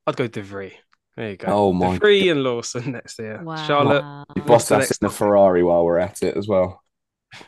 [0.06, 0.74] I'd go De Vries.
[1.16, 1.48] There you go.
[1.50, 3.42] Oh my De and Lawson next year.
[3.44, 3.56] Wow.
[3.68, 4.26] Charlotte.
[4.46, 6.82] Boss the us in the Ferrari while we're at it as well.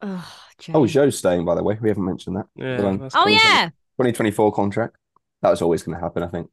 [0.00, 0.24] Ugh,
[0.58, 0.72] Jay.
[0.74, 1.78] Oh, Joe's staying, by the way.
[1.80, 2.46] We haven't mentioned that.
[2.56, 2.76] Yeah.
[2.76, 2.98] Good on.
[2.98, 3.66] that's Oh yeah.
[3.98, 4.96] 2024 contract.
[5.42, 6.48] That was always going to happen, I think.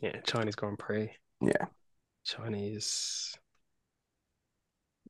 [0.00, 0.20] Yeah.
[0.26, 1.12] Chinese Grand Prix.
[1.40, 1.66] Yeah.
[2.24, 3.34] Chinese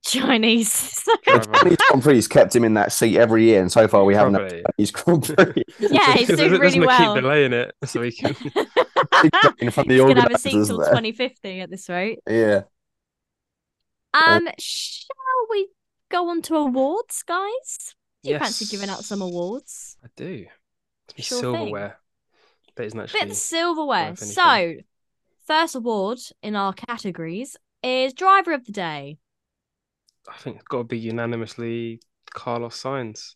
[0.04, 1.04] Chinese.
[1.24, 1.52] driver.
[1.54, 4.34] Chinese Grand Prix kept him in that seat every year, and so far we haven't
[4.34, 5.64] had Chinese Grand Prix.
[5.78, 7.14] yeah, he's doing They're really gonna well.
[7.14, 8.34] Keep delaying it so we can.
[9.58, 10.90] in front of the He's gonna have a seat till there.
[10.90, 12.20] 2050 at this rate.
[12.28, 12.62] Yeah.
[14.14, 15.68] Um, shall we
[16.10, 17.94] go on to awards, guys?
[18.22, 19.96] Do you fancy giving out some awards?
[20.04, 20.46] I do.
[21.06, 21.52] It's be Sure thing.
[21.52, 21.98] silverware.
[22.74, 23.12] But it's not.
[23.12, 24.16] Bit of silverware.
[24.16, 24.74] So,
[25.46, 29.18] first award in our categories is driver of the day.
[30.28, 33.34] I think it's got to be unanimously Carlos Sainz.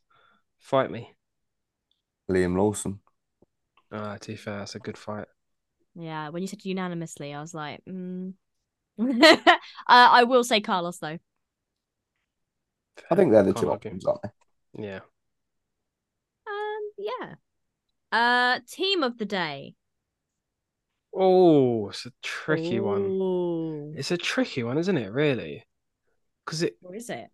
[0.59, 1.15] Fight me.
[2.31, 3.01] Liam Lawson.
[3.91, 5.27] Ah, to be fair, that's a good fight.
[5.95, 8.33] Yeah, when you said unanimously, I was like, mm.
[8.99, 11.19] uh, I will say Carlos though.
[13.11, 13.93] I think they're the Can't two argue.
[13.93, 14.31] options, aren't they?
[14.87, 15.01] Yeah.
[16.47, 17.35] Um, yeah.
[18.13, 19.75] Uh, team of the day.
[21.15, 23.15] Oh, it's a tricky one.
[23.95, 25.13] It's a tricky one, isn't it?
[25.13, 25.65] Really?
[26.45, 27.31] Because it What is it?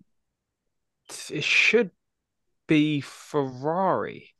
[1.31, 1.91] it should
[2.67, 4.35] be Ferrari.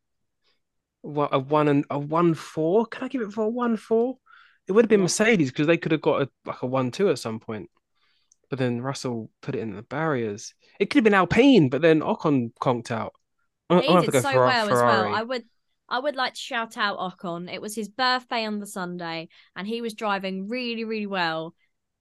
[1.03, 2.87] What a one and a one four?
[2.87, 4.19] Can I give it for a one four?
[4.67, 7.09] It would have been Mercedes because they could have got a like a one two
[7.09, 7.71] at some point.
[8.51, 10.55] But then Russell put it in the barriers.
[10.81, 13.15] It could have been Alpine, but then Ocon conked out.
[13.71, 15.15] I- He did so Ferra- well as well.
[15.15, 15.45] I would
[15.89, 17.51] I would like to shout out Ocon.
[17.53, 21.55] It was his birthday on the Sunday and he was driving really, really well.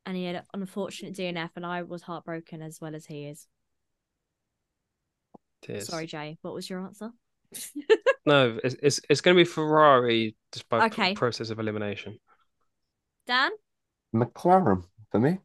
[0.08, 3.46] And he had an unfortunate DNF and I was heartbroken as well as he is.
[5.62, 5.88] Tears.
[5.88, 6.38] Sorry, Jay.
[6.42, 7.12] What was your answer?
[8.26, 11.14] No, it's it's, it's going to be Ferrari despite by Okay.
[11.14, 12.20] process of elimination.
[13.26, 13.52] Dan?
[14.14, 15.38] McLaren for me.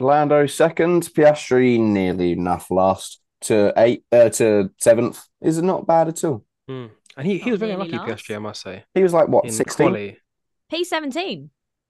[0.00, 5.22] Lando second, Piastri nearly enough last to eight uh, to seventh.
[5.40, 6.44] Is it not bad at all?
[6.68, 6.86] Hmm.
[7.16, 8.24] And he, he was very nearly lucky, last.
[8.26, 8.84] Piastri, I must say.
[8.92, 9.86] He was like what In 16?
[9.86, 10.18] quali.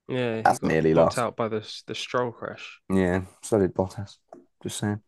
[0.09, 0.17] P17.
[0.17, 2.79] Yeah, he got nearly lost out by the the Stroll crash.
[2.89, 4.17] Yeah, so did Bottas.
[4.63, 5.01] Just saying.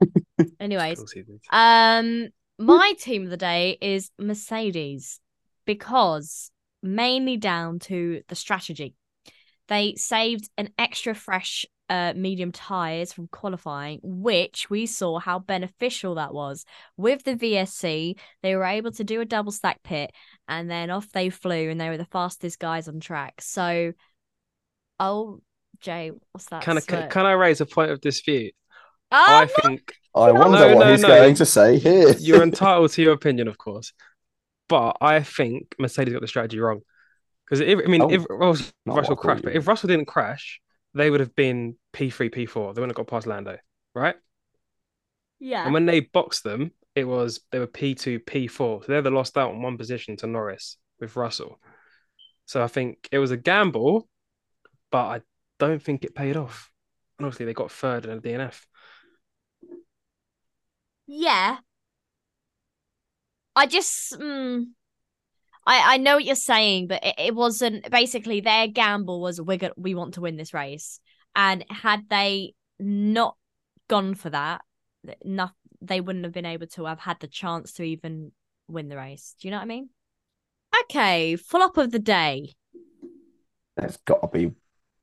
[0.60, 1.40] Anyways, Of course he did.
[1.50, 5.20] Um, my team of the day is Mercedes
[5.66, 6.50] because
[6.82, 8.94] mainly down to the strategy.
[9.68, 16.14] They saved an extra fresh uh, medium tires from qualifying, which we saw how beneficial
[16.14, 16.64] that was.
[16.96, 20.10] With the VSC, they were able to do a double stack pit
[20.48, 23.42] and then off they flew and they were the fastest guys on track.
[23.42, 23.92] So,
[24.98, 25.40] oh,
[25.80, 26.62] Jay, what's that?
[26.62, 28.54] Can I can, can I raise a point of dispute?
[29.10, 29.62] Oh, I no!
[29.62, 31.08] think I wonder No, what no, he's no.
[31.08, 32.14] going to say here.
[32.18, 33.92] you're entitled to your opinion, of course,
[34.68, 36.80] but I think Mercedes got the strategy wrong.
[37.46, 40.06] Because I mean, Oh, if Russell, not what I Russell crashed, but if Russell didn't
[40.06, 40.60] crash,
[40.94, 42.74] they would have been P3, P4.
[42.74, 43.58] They wouldn't have got past Lando,
[43.94, 44.16] right?
[45.42, 45.64] yeah.
[45.64, 48.84] And when they boxed them, it was they were P2, P4.
[48.84, 51.58] So they're the lost out on one position to Norris with Russell.
[52.46, 54.08] So I think it was a gamble,
[54.90, 55.20] but I
[55.58, 56.70] don't think it paid off.
[57.18, 58.60] And obviously they got third in a DNF.
[61.06, 61.58] Yeah.
[63.56, 64.66] I just, mm,
[65.66, 69.58] I I know what you're saying, but it, it wasn't basically their gamble was we're
[69.58, 71.00] go- we want to win this race,
[71.34, 73.36] and had they not
[73.88, 74.62] gone for that,
[75.20, 78.32] enough they wouldn't have been able to have had the chance to even
[78.68, 79.34] win the race.
[79.40, 79.88] Do you know what I mean?
[80.84, 82.54] Okay, flop of the day.
[83.76, 84.52] It's got to be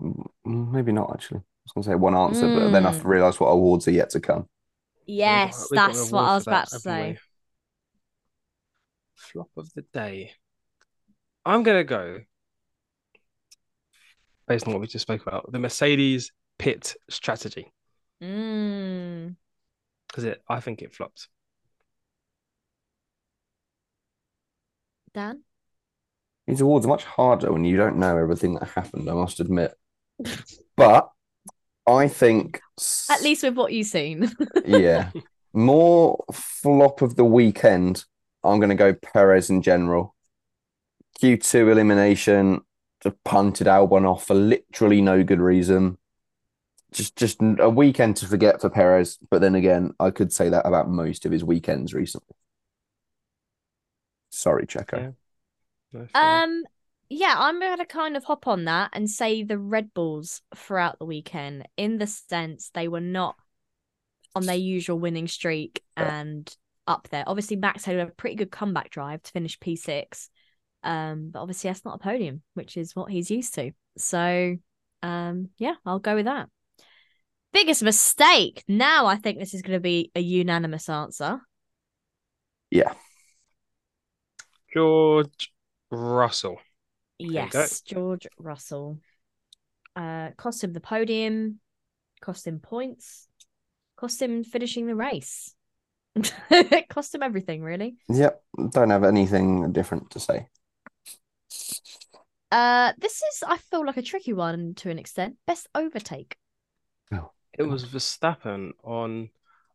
[0.01, 1.39] mm, maybe not actually.
[1.39, 3.05] I was going to say one answer, but then I've Mm.
[3.05, 4.47] realised what awards are yet to come.
[5.05, 7.17] Yes, We've got- we've got an that's what I was about to say.
[9.15, 10.31] Flop of the day.
[11.49, 12.19] I'm gonna go
[14.47, 17.73] based on what we just spoke about the Mercedes pit strategy
[18.21, 19.35] Mm.
[20.07, 21.27] because it I think it flopped.
[25.13, 25.41] Dan.
[26.45, 29.73] These awards are much harder when you don't know everything that happened, I must admit.
[30.75, 31.09] But
[31.87, 32.59] I think
[33.09, 34.31] At least with what you've seen.
[34.65, 35.09] yeah,
[35.53, 38.05] more flop of the weekend.
[38.43, 40.15] I'm going to go Perez in general.
[41.21, 42.61] Q2 elimination,
[43.01, 45.97] just punted Albon off for literally no good reason.
[46.91, 49.19] Just, just a weekend to forget for Perez.
[49.29, 52.35] But then again, I could say that about most of his weekends recently.
[54.31, 55.13] Sorry, Checo.
[55.93, 56.01] Yeah.
[56.01, 56.07] No.
[56.13, 56.63] Um,
[57.09, 61.05] yeah, I'm gonna kind of hop on that and say the Red Bulls throughout the
[61.05, 63.35] weekend, in the sense they were not
[64.35, 66.19] on their usual winning streak Yeah.
[66.21, 66.55] and
[66.85, 67.23] up there.
[67.25, 70.29] Obviously, Max had a pretty good comeback drive to finish P6.
[70.83, 73.71] Um, but obviously that's not a podium, which is what he's used to.
[73.97, 74.57] So
[75.01, 76.49] um, yeah, I'll go with that.
[77.51, 78.63] Biggest mistake.
[78.67, 81.41] Now I think this is going to be a unanimous answer.
[82.69, 82.93] Yeah.
[84.73, 85.51] George
[85.89, 86.59] Russell.
[87.17, 88.99] Yes, George Russell.
[89.95, 91.59] Uh, cost him the podium,
[92.21, 93.27] cost him points,
[93.97, 95.53] cost him finishing the race.
[96.49, 97.97] it cost him everything, really.
[98.09, 98.41] Yep.
[98.71, 100.47] Don't have anything different to say.
[102.51, 105.37] Uh, this is I feel like a tricky one to an extent.
[105.45, 106.37] Best overtake.
[107.59, 109.29] It was Verstappen on,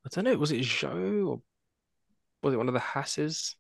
[0.07, 1.43] I don't know, was it Zhou or
[2.43, 3.57] was it one of the Hasses?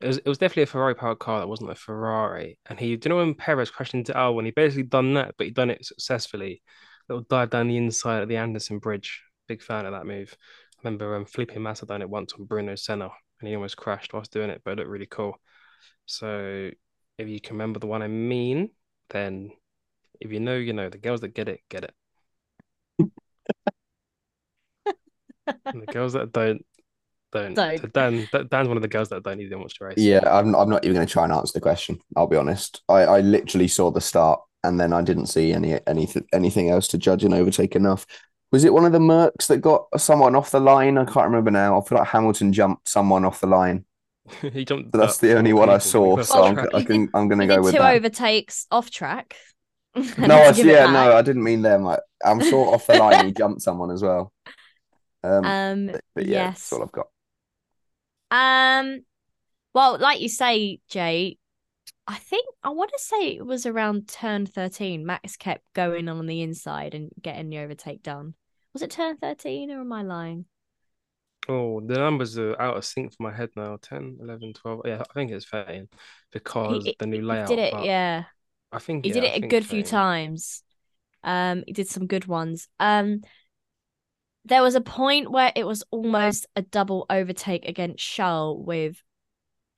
[0.00, 2.58] It was, it was definitely a Ferrari powered car that wasn't a Ferrari.
[2.66, 5.46] And he, do you know when Perez crashed into Albon, he basically done that, but
[5.46, 6.62] he done it successfully.
[7.08, 9.22] Little dive down the inside of the Anderson Bridge.
[9.48, 10.36] Big fan of that move.
[10.76, 13.08] I remember um, Felipe Massa done it once on Bruno Senna,
[13.40, 15.40] and he almost crashed whilst doing it, but it looked really cool.
[16.04, 16.70] So
[17.18, 18.70] if you can remember the one I mean,
[19.10, 19.52] then
[20.20, 20.88] if you know, you know.
[20.88, 21.94] The girls that get it, get it.
[25.66, 26.64] And the girls that don't,
[27.32, 27.54] don't.
[27.54, 27.80] Don't.
[27.80, 29.98] So Dan, Dan- Dan's one of the girls that don't even watch the race.
[29.98, 32.00] Yeah, I'm I'm not even going to try and answer the question.
[32.16, 32.82] I'll be honest.
[32.88, 36.88] I, I literally saw the start and then I didn't see any anything anything else
[36.88, 38.06] to judge and overtake enough.
[38.52, 40.98] Was it one of the Mercs that got someone off the line?
[40.98, 41.80] I can't remember now.
[41.80, 43.84] I feel like Hamilton jumped someone off the line.
[44.52, 44.90] he jumped.
[44.90, 46.58] But that's the only one I saw, so I'm.
[46.74, 47.94] I can I'm going to go did with two that.
[47.94, 49.36] overtakes off track.
[50.18, 51.86] No, I, yeah, no, I didn't mean them.
[51.86, 54.30] I, I'm sure off the line he jumped someone as well.
[55.24, 56.54] Um, Um, but, but yeah, yes.
[56.58, 57.06] that's all I've got.
[58.30, 59.06] Um,
[59.72, 61.38] well, like you say, Jay,
[62.06, 65.06] I think I want to say it was around turn 13.
[65.06, 68.34] Max kept going on the inside and getting the overtake done.
[68.74, 70.44] Was it turn 13 or am I lying?
[71.48, 73.76] Oh, the numbers are out of sync for my head now.
[73.80, 74.82] 10, 11, 12.
[74.84, 75.88] Yeah, I think it's 13
[76.32, 77.46] because He, the new layout.
[77.46, 78.24] did it, yeah.
[78.72, 80.62] I think He yeah, did it a think good few times.
[81.24, 82.68] Um, he did some good ones.
[82.80, 83.22] Um,
[84.44, 89.02] there was a point where it was almost a double overtake against Charles with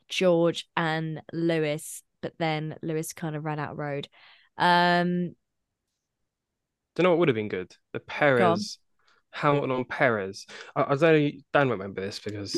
[0.08, 4.08] George and Lewis, but then Lewis kind of ran out of road.
[4.58, 5.36] Um,
[6.94, 7.76] Do you know what would have been good?
[7.92, 8.78] The Perez,
[9.32, 10.46] Hamilton on Perez.
[10.76, 12.56] I, I don't know, Dan won't remember this because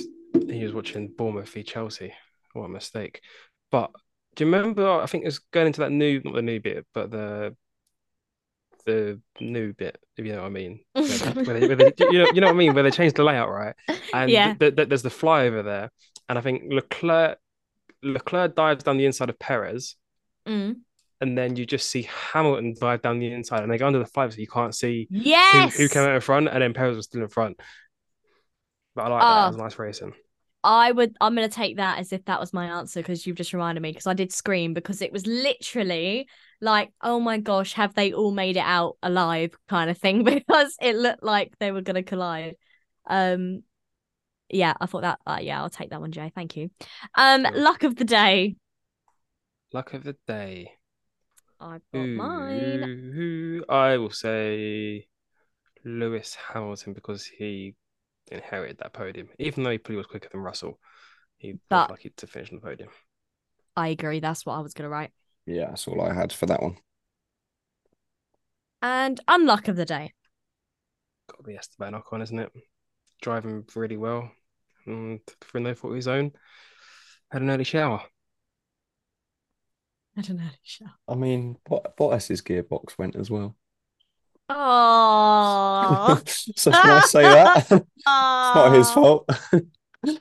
[0.48, 2.12] he was watching Bournemouth v Chelsea.
[2.52, 3.20] What a mistake.
[3.70, 3.90] But
[4.36, 4.88] do you remember?
[5.00, 7.56] I think it was going into that new, not the new bit, but the
[8.86, 10.80] the new bit, if you know what I mean.
[10.94, 12.90] Where they, where they, where they- you know, you know what I mean, where they
[12.90, 13.74] changed the layout, right?
[14.14, 14.54] And Yeah.
[14.54, 15.90] th- th- there's the flyover there,
[16.28, 17.38] and I think Leclerc
[18.02, 19.96] Leclerc dives down the inside of Perez,
[20.48, 20.76] mm.
[21.20, 22.02] And then you just see
[22.32, 25.08] Hamilton dive down the inside, and they go under the flyover, so you can't see
[25.10, 25.76] who, Yes.
[25.76, 27.60] who came out in front, and then Perez was still in front.
[28.94, 29.26] But I like that.
[29.26, 29.48] It Oh.
[29.48, 30.14] was nice racing.
[30.62, 31.16] I would.
[31.22, 33.92] I'm gonna take that as if that was my answer because you've just reminded me
[33.92, 36.28] because I did scream because it was literally
[36.60, 40.76] like, oh my gosh, have they all made it out alive kind of thing because
[40.82, 42.56] it looked like they were gonna collide.
[43.06, 43.62] Um,
[44.50, 45.20] yeah, I thought that.
[45.26, 46.30] Uh, yeah, I'll take that one, Jay.
[46.34, 46.70] Thank you.
[47.14, 48.56] Um, luck of the day.
[49.72, 50.72] Luck of the day.
[51.60, 52.82] I've got mine.
[53.16, 55.06] Ooh, I will say
[55.84, 57.74] Lewis Hamilton because he
[58.30, 59.28] inherited that podium.
[59.38, 60.80] Even though he probably was quicker than Russell,
[61.36, 62.90] he But- was lucky to finish on the podium.
[63.76, 64.20] I agree.
[64.20, 65.12] That's what I was gonna write.
[65.46, 66.76] Yeah, that's all I had for that one.
[68.82, 70.14] And unluck of the day.
[71.28, 72.52] Got to be Esteban Ocon, isn't it?
[73.20, 74.30] Driving really well
[74.86, 76.32] and for no fault of his own.
[77.30, 78.02] Had an early shower.
[80.20, 80.50] I don't know.
[80.62, 80.90] Sure.
[81.08, 83.56] I mean, Bot- Bottas's gearbox went as well.
[84.50, 87.66] Oh, so can I say that?
[87.70, 89.24] it's not his fault.
[89.52, 90.18] if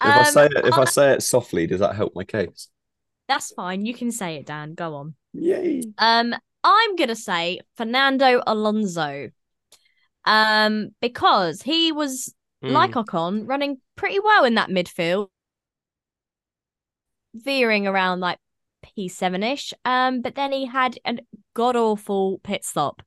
[0.00, 2.68] I Um, say it, if I I- say it softly, does that help my case?
[3.26, 3.84] That's fine.
[3.84, 4.74] You can say it, Dan.
[4.74, 5.14] Go on.
[5.32, 5.82] Yay!
[5.98, 6.32] Um,
[6.62, 9.30] I'm gonna say Fernando Alonso.
[10.24, 12.32] Um, because he was
[12.62, 13.04] like Mm.
[13.04, 15.28] Ocon, running pretty well in that midfield,
[17.34, 18.38] veering around like
[18.96, 19.74] P7-ish.
[19.84, 21.18] Um, but then he had a
[21.54, 23.02] god awful pit stop.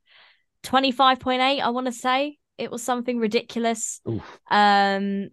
[0.63, 2.37] 25.8, I want to say.
[2.57, 4.01] It was something ridiculous.
[4.07, 4.39] Oof.
[4.49, 5.29] Um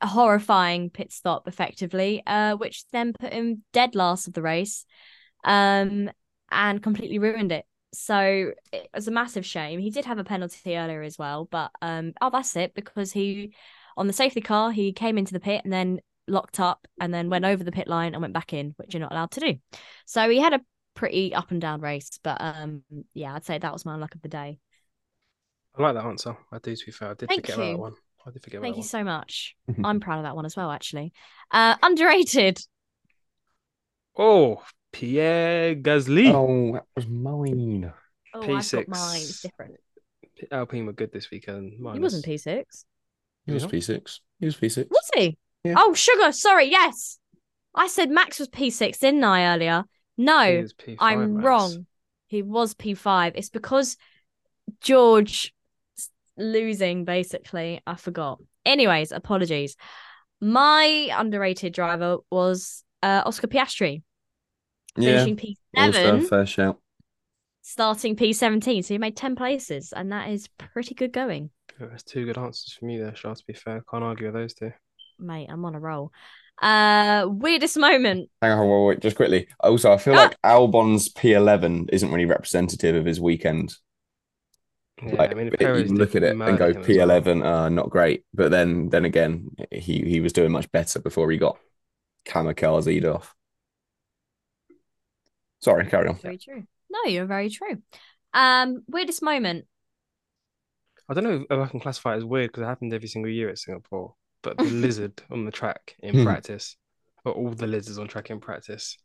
[0.00, 4.84] a horrifying pit stop effectively, uh, which then put him dead last of the race.
[5.44, 6.10] Um
[6.50, 7.64] and completely ruined it.
[7.92, 9.80] So it was a massive shame.
[9.80, 13.54] He did have a penalty earlier as well, but um, oh, that's it because he
[13.96, 17.30] on the safety car he came into the pit and then locked up and then
[17.30, 19.54] went over the pit line and went back in, which you're not allowed to do.
[20.06, 20.60] So he had a
[20.94, 22.82] pretty up and down race, but um,
[23.14, 24.58] yeah, I'd say that was my luck of the day.
[25.76, 26.36] I like that answer.
[26.50, 26.74] I do.
[26.74, 27.92] To be fair, I did Thank forget about that one.
[28.26, 28.64] I did forget that one.
[28.64, 29.56] Thank you that so much.
[29.84, 31.12] I'm proud of that one as well, actually.
[31.50, 32.60] Uh, underrated.
[34.16, 34.62] Oh,
[34.92, 36.32] Pierre Gasly.
[36.34, 37.92] Oh, that was mine.
[38.34, 39.20] Oh, I've got mine.
[39.20, 39.76] It's different.
[40.50, 41.72] Alpine were good this weekend.
[41.72, 42.84] He minus- wasn't P6.
[43.46, 44.20] He was P6.
[44.40, 44.90] He was P6.
[44.90, 45.38] Was he?
[45.64, 45.74] Yeah.
[45.76, 46.32] Oh, sugar.
[46.32, 46.70] Sorry.
[46.70, 47.18] Yes.
[47.74, 49.84] I said Max was P6, didn't I, earlier?
[50.16, 50.32] He No,
[50.78, 51.44] P5, I'm Max.
[51.44, 51.86] wrong.
[52.26, 53.32] He was P5.
[53.34, 53.96] It's because
[54.80, 55.54] George
[56.36, 57.80] losing, basically.
[57.86, 58.40] I forgot.
[58.64, 59.76] Anyways, apologies.
[60.40, 64.02] My underrated driver was uh, Oscar Piastri,
[64.96, 65.24] Yeah.
[65.24, 66.78] finishing Also, P7, fair shout.
[67.62, 68.84] starting P17.
[68.84, 71.50] So he made 10 places, and that is pretty good going.
[71.80, 73.82] Yeah, That's two good answers for me there, Shah, to be fair.
[73.90, 74.72] Can't argue with those two.
[75.18, 76.12] Mate, I'm on a roll.
[76.60, 78.30] Uh, weirdest moment.
[78.42, 79.48] Hang on, wait, wait, just quickly.
[79.60, 80.24] Also, I feel Ah.
[80.24, 83.74] like Albon's P11 isn't really representative of his weekend.
[85.00, 86.84] Yeah, like I mean, you can look at it and go him as well.
[86.84, 88.24] P11, uh, not great.
[88.34, 91.56] But then, then again, he he was doing much better before he got
[92.26, 93.32] kamikazed off.
[95.60, 96.16] Sorry, carry on.
[96.16, 96.64] Very true.
[96.90, 97.80] No, you're very true.
[98.34, 99.66] Um, weirdest moment.
[101.08, 103.30] I don't know if I can classify it as weird because it happened every single
[103.30, 104.14] year at Singapore.
[104.42, 106.24] But the lizard on the track in Hmm.
[106.24, 106.76] practice,
[107.24, 108.96] or all the lizards on track in practice.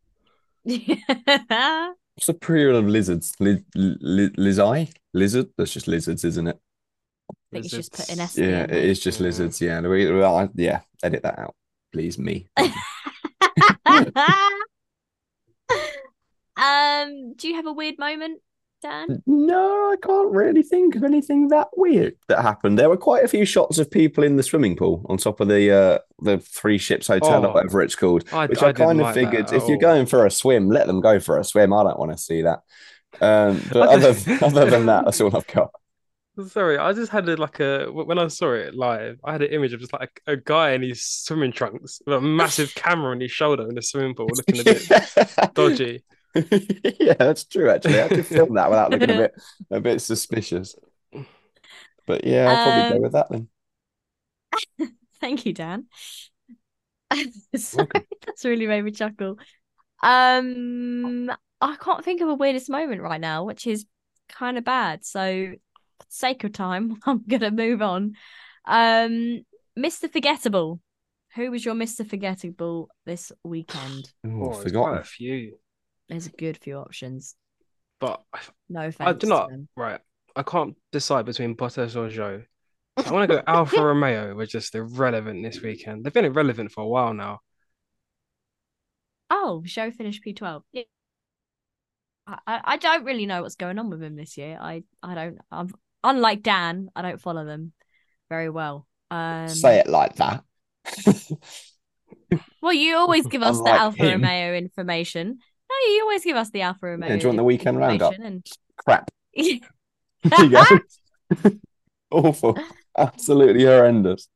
[0.63, 0.95] yeah,
[2.15, 3.33] What's the plural of lizards?
[3.39, 4.93] Li- li- lizai?
[5.13, 5.47] Lizard?
[5.57, 6.59] That's just lizards, isn't it?
[7.29, 8.37] I think it's just put an Lizards.
[8.37, 8.45] S.
[8.45, 9.59] Yeah, it is just lizards.
[9.59, 10.81] Yeah, the well, yeah.
[11.01, 11.55] Edit that out,
[11.91, 12.17] please.
[12.19, 12.47] Me.
[16.57, 18.41] um, do you have a weird moment,
[18.83, 19.23] Dan?
[19.25, 22.77] No, I can't really think of anything that weird that happened.
[22.77, 25.47] There were quite a few shots of people in the swimming pool on top of
[25.47, 27.53] the uh the Three Ships Hotel or Oh.
[27.53, 28.25] whatever it's called.
[28.31, 30.69] I, Which I I, kind of like figured at if you're going for a swim,
[30.69, 31.73] let them go for a swim.
[31.73, 32.59] I don't want to see that.
[33.21, 34.09] Um, but other
[34.45, 35.71] other than that, that's all I've got.
[36.47, 39.51] Sorry, I just had a, like a when I saw it live, I had an
[39.51, 43.19] image of just like a guy in his swimming trunks with a massive camera on
[43.19, 46.03] his shoulder in the swimming pool, looking a bit dodgy.
[46.99, 47.69] yeah, that's true.
[47.69, 49.35] Actually, I could film that without looking a bit
[49.71, 50.75] a bit suspicious.
[52.05, 53.49] But yeah, I'll probably Um, go with that then.
[55.21, 55.85] Thank you, Dan.
[57.55, 57.87] Sorry,
[58.25, 59.37] that's really made me chuckle.
[60.01, 61.31] Um,
[61.61, 63.85] I can't think of a weirdest moment right now, which is
[64.29, 65.05] kind of bad.
[65.05, 65.53] So,
[65.99, 68.15] for the sake of time, I'm gonna move on.
[68.65, 69.45] Um,
[69.77, 70.11] Mr.
[70.11, 70.79] Forgettable.
[71.35, 72.07] Who was your Mr.
[72.07, 74.11] Forgettable this weekend?
[74.25, 74.93] Oh, I've forgotten.
[74.93, 75.57] quite a few,
[76.09, 77.35] There's a good few options.
[77.99, 78.39] but I,
[78.69, 79.49] No I do not.
[79.75, 79.99] Right,
[80.35, 82.45] I can't decide between Bottas or Zhou.
[82.97, 84.35] I want to go Alfa Romeo.
[84.35, 86.03] Were just irrelevant this weekend.
[86.03, 87.39] They've been irrelevant for a while now.
[89.29, 90.61] Oh, Zhou finished P12.
[90.71, 90.83] Yeah.
[92.27, 94.57] I, I I don't really know what's going on with him this year.
[94.61, 95.39] I I don't.
[95.51, 95.69] I'm
[96.03, 96.89] unlike Dan.
[96.95, 97.73] I don't follow them
[98.29, 98.87] very well.
[99.11, 100.43] Um, Say it like that.
[102.61, 104.21] Well, you always give us the Unlike Alfa him.
[104.21, 105.39] Romeo information.
[105.73, 107.09] No, you always give us the Alfa Romeo.
[107.09, 108.13] do you want the weekend roundup?
[108.13, 108.43] information
[108.77, 109.11] Crap.
[110.23, 111.59] There you go.
[112.11, 112.57] Awful.
[112.97, 114.29] Absolutely horrendous.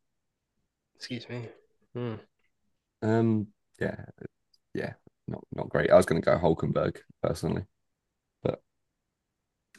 [0.96, 1.48] Excuse me.
[1.94, 2.16] Hmm.
[3.02, 3.48] Um,
[3.80, 4.06] yeah,
[4.74, 4.94] yeah,
[5.28, 5.92] not not great.
[5.92, 7.64] I was going to go Hulkenberg personally.
[8.44, 8.62] But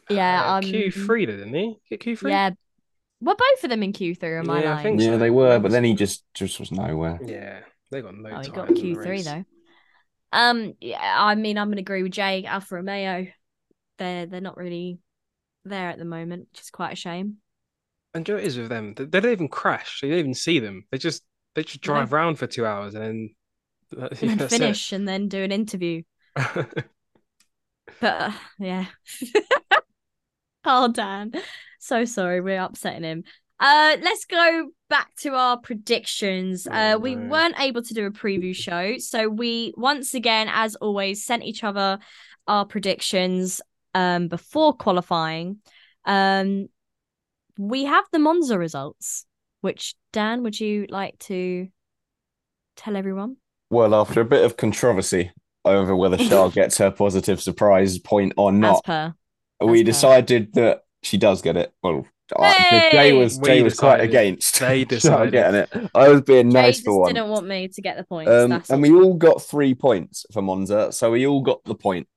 [0.09, 1.77] yeah, Uh, um, Q three didn't he?
[1.89, 2.31] Get Q three.
[2.31, 2.51] Yeah,
[3.21, 4.29] were both of them in Q three?
[4.29, 4.83] or Am I Yeah, I lying?
[4.83, 7.19] think Yeah, they were, but then he just just was nowhere.
[7.25, 7.59] Yeah,
[7.91, 9.45] they got no Oh, he got Q three though.
[10.31, 12.45] Um, yeah, I mean, I'm gonna agree with Jay.
[12.45, 13.27] Alfa Romeo,
[13.97, 14.99] they're they're not really
[15.65, 17.37] there at the moment, which is quite a shame.
[18.13, 18.93] And Zhou is with them.
[18.95, 19.99] They, they don't even crash.
[19.99, 20.85] So you don't even see them.
[20.91, 21.23] They just
[21.55, 23.29] they just drive around for two hours and then
[24.21, 24.59] And then that's it.
[24.59, 26.03] finish and then do an interview.
[27.99, 28.85] But uh, yeah.
[30.65, 31.33] oh Dan.
[31.79, 33.23] So sorry, we're upsetting him.
[33.59, 36.67] Uh let's go back to our predictions.
[36.67, 41.25] Uh we weren't able to do a preview show, so we once again, as always,
[41.25, 41.99] sent each other
[42.47, 43.61] our predictions
[43.93, 45.57] um before qualifying.
[46.05, 46.67] Um
[47.57, 49.25] we have the Monza results,
[49.61, 51.67] which Dan, would you like to
[52.77, 53.35] tell everyone?
[53.69, 55.31] Well, after a bit of controversy
[55.65, 58.85] over whether Shah gets her positive surprise point or not,
[59.61, 61.73] we decided that she does get it.
[61.83, 62.07] Well,
[62.37, 65.31] I- Jay was We Jay was quite against They Shah decided.
[65.31, 65.91] getting it.
[65.95, 67.13] I was being Jay nice just for one.
[67.13, 68.29] didn't want me to get the points.
[68.31, 68.79] Um, and all.
[68.79, 72.07] we all got three points for Monza, so we all got the point.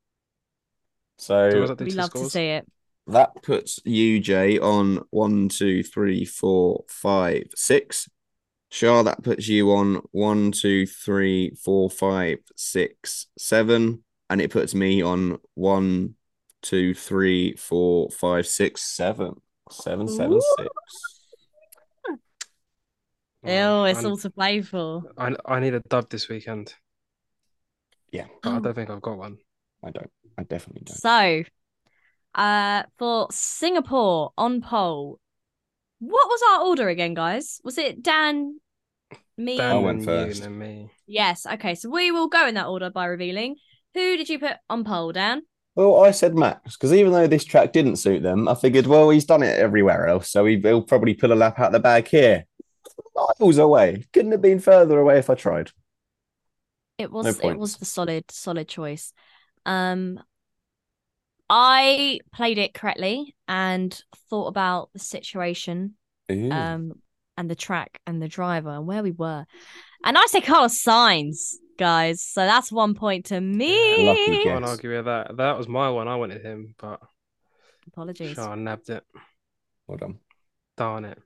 [1.18, 2.66] So So that we two love to see it.
[3.06, 8.08] that puts you, Jay, on one, two, three, four, five, six.
[8.70, 14.02] Shah, that puts you on one, two, three, four, five, six, seven.
[14.30, 16.14] And it puts me on one,
[16.62, 19.34] two, three, four, five, six, seven.
[19.70, 20.68] Seven, seven, six.
[23.44, 25.02] Oh, it's I, all to play for.
[25.18, 26.74] I, I need a dub this weekend,
[28.12, 29.38] Yeah, but I don't think I've got one.
[29.84, 30.10] I don't.
[30.38, 30.96] I definitely don't.
[30.96, 31.42] So,
[32.34, 35.18] uh, for Singapore on pole,
[35.98, 37.60] what was our order again, guys?
[37.64, 38.60] Was it Dan,
[39.36, 39.56] me?
[39.56, 40.40] Dan I went first.
[40.40, 40.90] You and me.
[41.06, 41.44] Yes.
[41.44, 41.74] Okay.
[41.74, 43.56] So we will go in that order by revealing.
[43.94, 45.42] Who did you put on pole, Dan?
[45.74, 49.10] Well, I said Max because even though this track didn't suit them, I figured, well,
[49.10, 52.08] he's done it everywhere else, so he- he'll probably pull a lap out the bag
[52.08, 52.46] here.
[53.14, 54.04] Miles away.
[54.12, 55.70] Couldn't have been further away if I tried.
[56.98, 59.12] It was No it was the solid solid choice.
[59.66, 60.20] Um
[61.48, 63.98] I played it correctly and
[64.30, 65.94] thought about the situation
[66.30, 66.50] Ooh.
[66.50, 66.92] um
[67.36, 69.46] and the track and the driver and where we were.
[70.04, 72.22] And I say Carlos Sainz, guys.
[72.22, 74.06] So that's one point to me.
[74.06, 74.44] lucky I guess.
[74.44, 75.36] Can't argue with that.
[75.36, 76.08] That was my one.
[76.08, 77.00] I wanted him, but
[77.88, 78.34] Apologies.
[78.34, 79.04] sure, I nabbed it.
[79.86, 80.18] well done.
[80.76, 81.18] Darn it.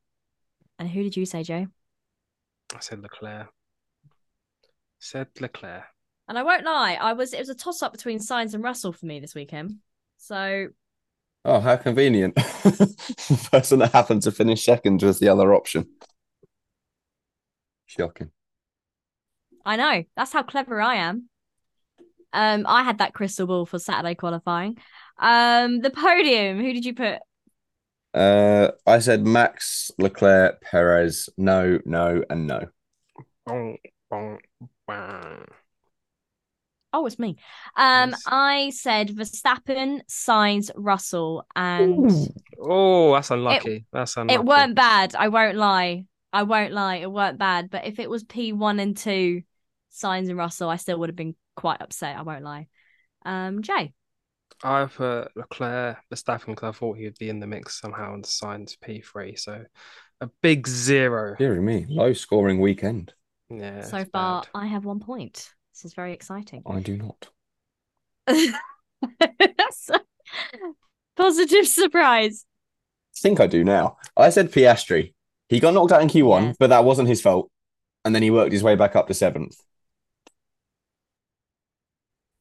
[0.79, 1.67] And who did you say, Joe?
[2.75, 3.49] I said Leclerc.
[4.99, 5.85] Said Leclerc.
[6.29, 8.93] And I won't lie, I was it was a toss up between Sainz and Russell
[8.93, 9.77] for me this weekend.
[10.19, 10.69] So
[11.45, 12.35] Oh, how convenient.
[12.35, 15.87] the person that happened to finish second was the other option.
[17.87, 18.31] Shocking.
[19.67, 20.05] I know.
[20.17, 21.29] That's how clever I am.
[22.33, 24.79] Um, I had that crystal ball for Saturday qualifying.
[25.19, 26.59] Um, the podium.
[26.61, 27.19] Who did you put?
[28.15, 32.61] Uh, I said Max, Leclerc, Perez, no, no, and no.
[33.45, 33.77] Bong,
[34.11, 34.39] bong,
[34.87, 35.45] bang.
[36.93, 37.37] Oh, it's me.
[37.77, 38.23] Um, Nice.
[38.27, 42.11] I said Verstappen, Sainz, Russell, and
[42.59, 43.85] Oh, that's unlucky.
[43.93, 44.35] that's unlucky.
[44.35, 45.15] it weren't bad.
[45.15, 46.07] I won't lie.
[46.33, 46.97] I won't lie.
[46.97, 47.69] It weren't bad.
[47.71, 49.43] But if it was P one and two,
[49.97, 52.17] Sainz and Russell, I still would have been quite upset.
[52.17, 52.69] I won't lie.
[53.25, 53.93] Um, Jay.
[54.63, 58.25] I put Leclerc, Verstappen, because I thought he would be in the mix somehow and
[58.25, 59.39] Sainz P3.
[59.39, 59.65] So
[60.21, 61.35] a big zero.
[61.39, 63.13] Dear me, low scoring weekend.
[63.51, 63.83] Yeah.
[63.83, 64.49] so far, bad.
[64.55, 65.51] I have one point.
[65.75, 66.63] This is very exciting.
[66.67, 67.29] I do not.
[69.73, 69.95] So-
[71.17, 72.45] Positive surprise.
[73.17, 73.97] I think I do now.
[74.17, 75.15] I said Piastri.
[75.49, 76.57] He got knocked out in Q1, Yes.
[76.59, 77.51] but that wasn't his fault.
[78.05, 79.57] And then he worked his way back up to seventh.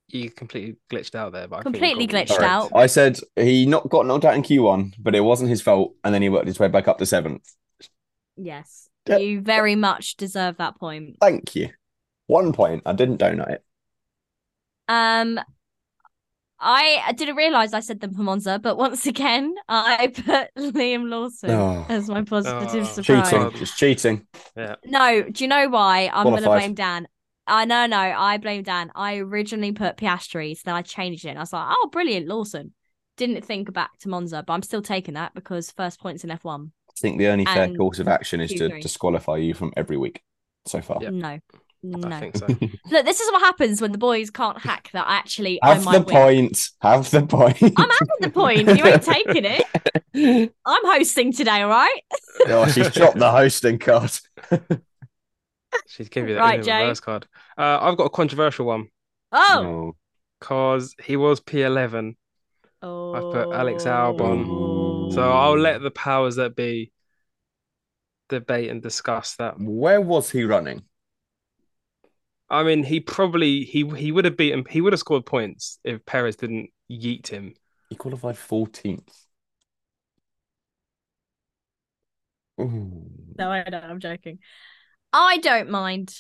[0.08, 2.46] You completely glitched out there, but I Completely got glitched Sorry.
[2.46, 2.72] out.
[2.76, 5.96] I said he not got knocked out in Q1, but it wasn't his fault.
[6.04, 7.44] And then he worked his way back up to seventh.
[8.38, 8.88] Yes.
[9.08, 9.18] Yeah.
[9.18, 11.18] You very much deserve that point.
[11.22, 11.70] Thank you.
[12.28, 12.84] One point.
[12.86, 13.64] I didn't donate it.
[14.88, 15.40] Um
[16.60, 21.10] I I didn't realise I said them for Monza, but once again, I put Liam
[21.10, 21.86] Lawson Oh.
[21.90, 22.86] as my positive Oh.
[22.86, 23.30] surprise.
[23.30, 23.44] Cheating.
[23.44, 23.56] God.
[23.56, 24.28] Just cheating.
[24.86, 26.10] No, do you know why?
[26.14, 27.08] I'm gonna blame Dan.
[27.48, 28.92] I no no, I blame Dan.
[28.96, 31.30] I originally put Piastri, so then I changed it.
[31.30, 32.74] And I was like, oh, brilliant, Lawson.
[33.18, 36.70] Didn't think back to Monza, but I'm still taking that because first points in F1.
[36.90, 38.82] I think the only fair course of action is to Q3.
[38.82, 40.22] disqualify you from every week
[40.66, 41.02] so far.
[41.02, 41.14] Yep.
[41.14, 41.40] No,
[41.84, 42.18] no.
[42.18, 42.48] I think so.
[42.92, 45.06] Look, this is what happens when the boys can't hack that.
[45.08, 46.04] Actually, I Have the win.
[46.04, 46.70] point.
[46.82, 47.62] Have the point.
[47.62, 48.78] I'm having the point.
[48.78, 50.52] You ain't taking it.
[50.66, 52.02] I'm hosting today, all right?
[52.48, 54.12] oh, she's dropped the hosting card.
[55.88, 56.82] She'd give you that Right, Jay.
[56.82, 57.28] reverse card.
[57.58, 58.88] Uh, I've got a controversial one
[59.32, 59.96] Oh, No.
[60.40, 62.16] because he was P11.
[62.82, 63.14] oh.
[63.16, 65.14] I put Alex Albon.
[65.14, 66.92] So I'll let the powers that be
[68.30, 69.60] debate and discuss that.
[69.60, 70.84] Where was he running?
[72.50, 76.06] I mean, he probably he he would have beaten he would have scored points if
[76.06, 77.56] Perez didn't yeet him.
[77.90, 79.26] He qualified 14th.
[82.62, 83.04] Ooh.
[83.38, 83.84] No, I don't.
[83.84, 84.40] I'm joking.
[85.18, 86.14] I don't mind.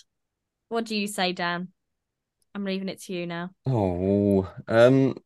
[0.69, 1.67] What do you say, Dan?
[2.53, 3.49] I'm leaving it to you now.
[3.67, 5.17] Oh, um,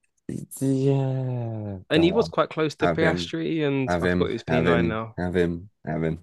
[0.60, 1.78] yeah.
[1.92, 3.16] And he was quite close to Have him.
[3.16, 4.20] Piastri, and Have I him.
[4.20, 4.88] thought he was Have P9 him.
[4.88, 5.14] now.
[5.18, 5.70] Have him.
[5.86, 6.20] Have him.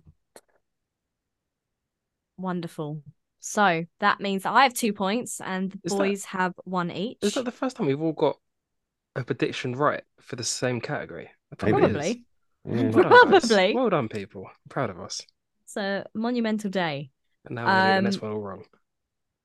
[2.37, 3.03] Wonderful.
[3.41, 6.91] So that means that I have two points and the Is that- boys have one
[6.91, 7.19] each.
[7.23, 8.39] Is that the first time we've all got
[9.15, 11.31] a prediction right for the same category?
[11.53, 11.77] It Maybe.
[11.77, 11.81] is.
[11.83, 12.25] Probably.
[12.65, 12.83] Yeah.
[12.91, 13.31] Well done.
[13.31, 13.75] Probably.
[13.75, 14.47] Well done, people.
[14.49, 15.23] I'm proud of us.
[15.65, 17.11] It's a monumental day.
[17.47, 18.65] And now we're getting this Um, one all wrong.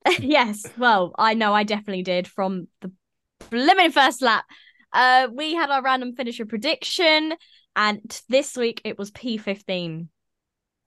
[0.19, 0.65] yes.
[0.77, 2.91] Well, I know I definitely did from the
[3.49, 4.45] blimmin' first lap.
[4.93, 7.33] Uh, we had our random finisher prediction,
[7.75, 10.07] and this week it was P15,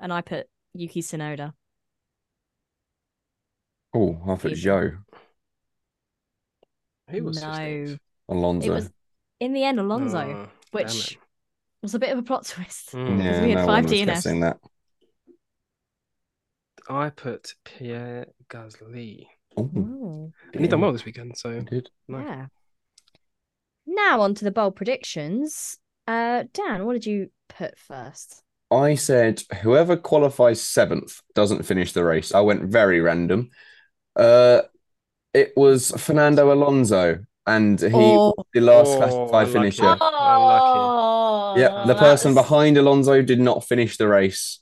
[0.00, 1.52] and I put Yuki Tsunoda.
[3.94, 4.62] Oh, I thought Easy.
[4.62, 4.90] Joe
[7.10, 7.96] Who was no.
[8.28, 8.66] Alonso.
[8.66, 8.90] It was
[9.40, 11.16] in the end Alonso, Oh, which
[11.82, 12.92] was a bit of a plot twist.
[12.92, 13.22] Mm.
[13.22, 14.40] yeah, we had no five one was DNS.
[14.40, 14.58] that.
[16.88, 19.26] I put Pierre Gasly.
[19.56, 21.88] Oh, Ooh, And he done well this weekend, so did.
[22.08, 22.18] no.
[22.18, 22.46] yeah.
[23.86, 25.78] Now on to the bold predictions.
[26.06, 28.42] Uh, Dan, what did you put first?
[28.70, 32.34] I said whoever qualifies seventh doesn't finish the race.
[32.34, 33.50] I went very random.
[34.16, 34.62] Uh,
[35.32, 38.34] it was Fernando Alonso, and he Oh.
[38.52, 39.70] the last Oh, classified unlucky.
[39.70, 39.96] finisher.
[40.00, 44.60] Oh, Yeah, the person behind Alonso did not finish the race,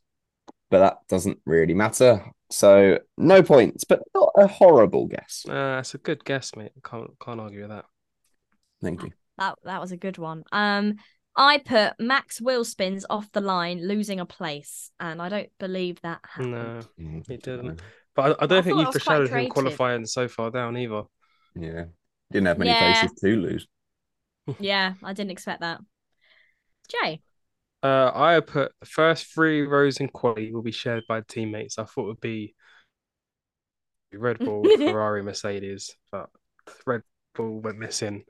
[0.73, 2.25] but that doesn't really matter.
[2.51, 5.47] So no points, but not a horrible guess.
[5.49, 6.73] Uh, it's a good guess, mate.
[6.83, 7.85] Can't can't argue with that.
[8.83, 9.12] Thank you.
[9.39, 10.43] That that was a good one.
[10.51, 10.97] Um,
[11.37, 16.01] I put Max wheel spins off the line, losing a place, and I don't believe
[16.03, 16.53] that happened.
[16.55, 17.81] No, Mm, he didn't.
[18.14, 20.77] but I, I don't I think you that was foreshadowed him qualifying so far down
[20.77, 21.03] either.
[21.55, 21.85] Yeah,
[22.31, 22.93] didn't have many Yeah.
[22.93, 23.66] places to lose.
[24.59, 25.81] Yeah, I didn't expect that.
[26.89, 27.23] Jay,
[27.83, 31.78] Uh, I put the first three rows in quality will be shared by teammates.
[31.78, 32.55] I thought it would be
[34.12, 36.28] Red Bull, Ferrari, Mercedes, but
[36.87, 37.03] Red
[37.35, 38.24] Bull went missing.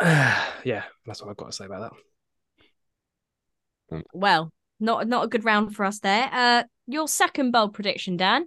[0.02, 1.92] yeah, that's what I've got to say about
[3.90, 4.02] that.
[4.12, 4.50] well,
[4.80, 6.28] not not a good round for us there.
[6.32, 8.46] Uh, your second bold prediction, Dan.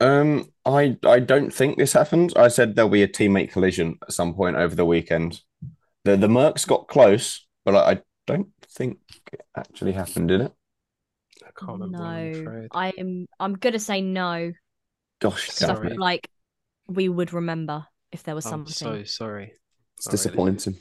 [0.00, 2.32] Um, I I don't think this happened.
[2.36, 5.40] I said there'll be a teammate collision at some point over the weekend.
[6.04, 8.98] The the Mercs got close, but I, I don't think
[9.32, 10.52] it actually happened, did it?
[11.42, 12.02] I can't remember.
[12.02, 12.68] I'm no.
[12.72, 13.26] I am.
[13.38, 14.52] I'm gonna say no.
[15.20, 15.98] Gosh, Stuff definitely.
[15.98, 16.28] like
[16.88, 18.72] we would remember if there was I'm something.
[18.72, 19.52] so sorry.
[19.96, 20.12] It's Sorry.
[20.12, 20.76] disappointing.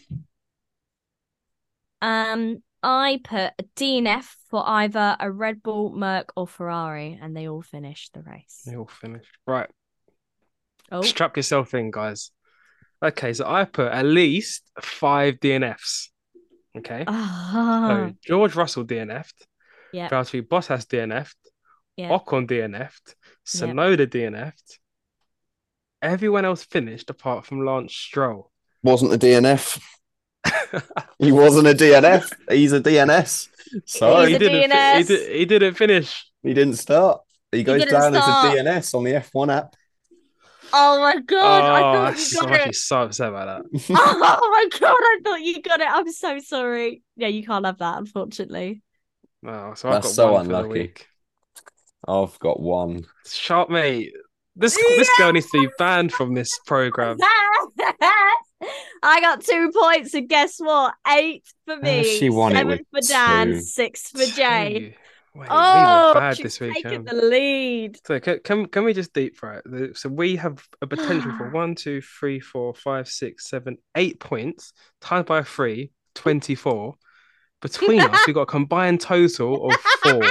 [2.02, 7.48] Um, I put a DNF for either a Red Bull, Merc, or Ferrari, and they
[7.48, 8.62] all finished the race.
[8.66, 9.32] They all finished.
[9.48, 9.70] Right.
[10.92, 12.32] Oh, Strap yourself in, guys.
[13.02, 16.10] Okay, so I put at least five DNFs.
[16.78, 17.04] Okay.
[17.08, 19.46] Ah, So George Russell DNF'd,
[19.94, 21.36] yeah, Valtteri Bottas has DNF'd,
[21.98, 22.10] yeah.
[22.10, 23.16] Ocon DNF'd,
[23.46, 24.80] Tsunoda DNF'd.
[26.02, 28.52] Everyone else finished apart from Lance Stroll.
[28.84, 29.80] Wasn't a DNF.
[31.20, 32.30] He wasn't a DNF.
[32.50, 33.48] He's a DNS.
[33.86, 34.70] So He's he a didn't.
[34.72, 35.08] fi- he, DNS.
[35.08, 36.26] did, he didn't finish.
[36.44, 37.22] he didn't start.
[37.52, 38.46] He goes didn't down start.
[38.58, 39.76] as a DNS on the F1 app.
[40.78, 42.76] Oh my god, I oh, thought I'm you got actually it.
[42.76, 43.82] so upset about that.
[43.92, 45.88] Oh my god, I thought you got it.
[45.90, 47.02] I'm so sorry.
[47.16, 48.82] Yeah, you can't have that, unfortunately.
[49.48, 51.08] Oh, so I've got so one for the week.
[52.06, 53.06] I've got one.
[53.26, 54.12] Sharp mate.
[54.58, 57.18] This this girl needs to be banned from this program.
[59.02, 60.94] I got two points, and guess what?
[61.08, 62.02] Eight for me.
[62.02, 63.62] Uh, she won it Seven with for Dan, two.
[63.62, 64.80] six for Jay.
[64.80, 65.05] Two.
[65.36, 67.08] Wait, Oh, we were oh, bad she's this taking weekend.
[67.08, 68.00] the lead.
[68.06, 69.98] So can, can can we just deep fry it?
[69.98, 74.72] So we have a potential for one, two, three, four, five, six, seven, eight points,
[75.02, 76.96] tied by a three, 24.
[77.62, 80.22] Between us, we've got a combined total of four.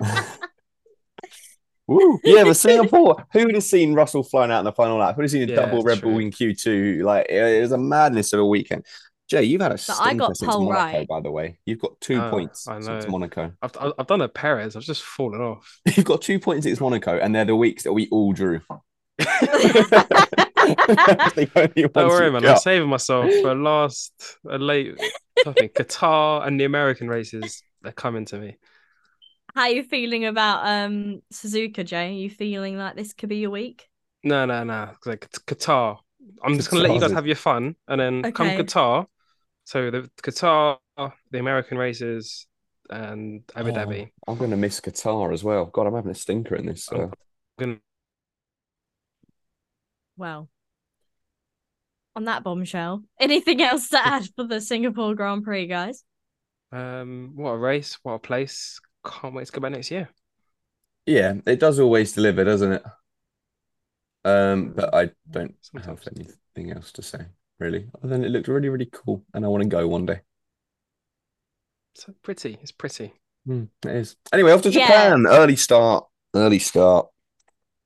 [1.86, 2.20] Woo.
[2.22, 5.14] Yeah, but Singapore, who would have seen Russell flying out in the final lap?
[5.14, 7.02] Who would have seen a Yeah, double Red Bull in Q2?
[7.02, 8.84] Like, it it was a madness of a weekend.
[9.28, 11.06] Jay, you've had a But I stinker got since pole Monaco, right.
[11.06, 11.58] by the way.
[11.66, 13.10] You've got two Oh, points I since know.
[13.10, 13.52] Monaco.
[13.60, 14.74] I've I've I've done a Perez.
[14.74, 15.80] I've just fallen off.
[15.96, 18.60] You've got two points since Monaco, and they're the weeks that we all drew.
[19.18, 19.26] the
[21.94, 22.46] Don't worry, you've man.
[22.46, 24.98] I'm saving myself for last a late
[25.44, 25.68] something.
[25.70, 27.62] Qatar and the American races.
[27.82, 28.56] They're coming to me.
[29.54, 32.08] How are you feeling about um Suzuka, Jay?
[32.08, 33.88] Are you feeling like this could be your week?
[34.24, 34.90] No, no, no.
[35.06, 35.98] Like it's Qatar.
[36.42, 39.06] I'm just gonna let you guys have your fun, and then come Qatar.
[39.68, 42.46] So the Qatar, the American races,
[42.88, 44.10] and Abu Oh, Dhabi.
[44.26, 45.66] I'm going to miss Qatar as well.
[45.66, 46.86] God, I'm having a stinker in this.
[46.86, 47.10] So.
[47.58, 47.76] Gonna-
[50.16, 50.48] Well,
[52.16, 56.02] on that bombshell, anything else to add for the Singapore Grand Prix, guys?
[56.72, 57.98] Um, what a race!
[58.02, 58.80] What a place!
[59.04, 60.08] Can't wait to go back next year.
[61.04, 62.82] Yeah, it does always deliver, doesn't it?
[64.24, 65.54] Um, but I don't
[65.84, 67.26] have anything else to say,
[67.58, 67.88] really.
[67.98, 70.20] Other than it looked really, really cool, and I want to go one day.
[71.94, 72.58] So pretty.
[72.62, 73.12] It's pretty.
[73.46, 74.16] Hmm, it is.
[74.32, 74.86] Anyway, off to Yeah.
[74.86, 75.26] Japan.
[75.26, 76.06] Early start.
[76.34, 77.08] Early start.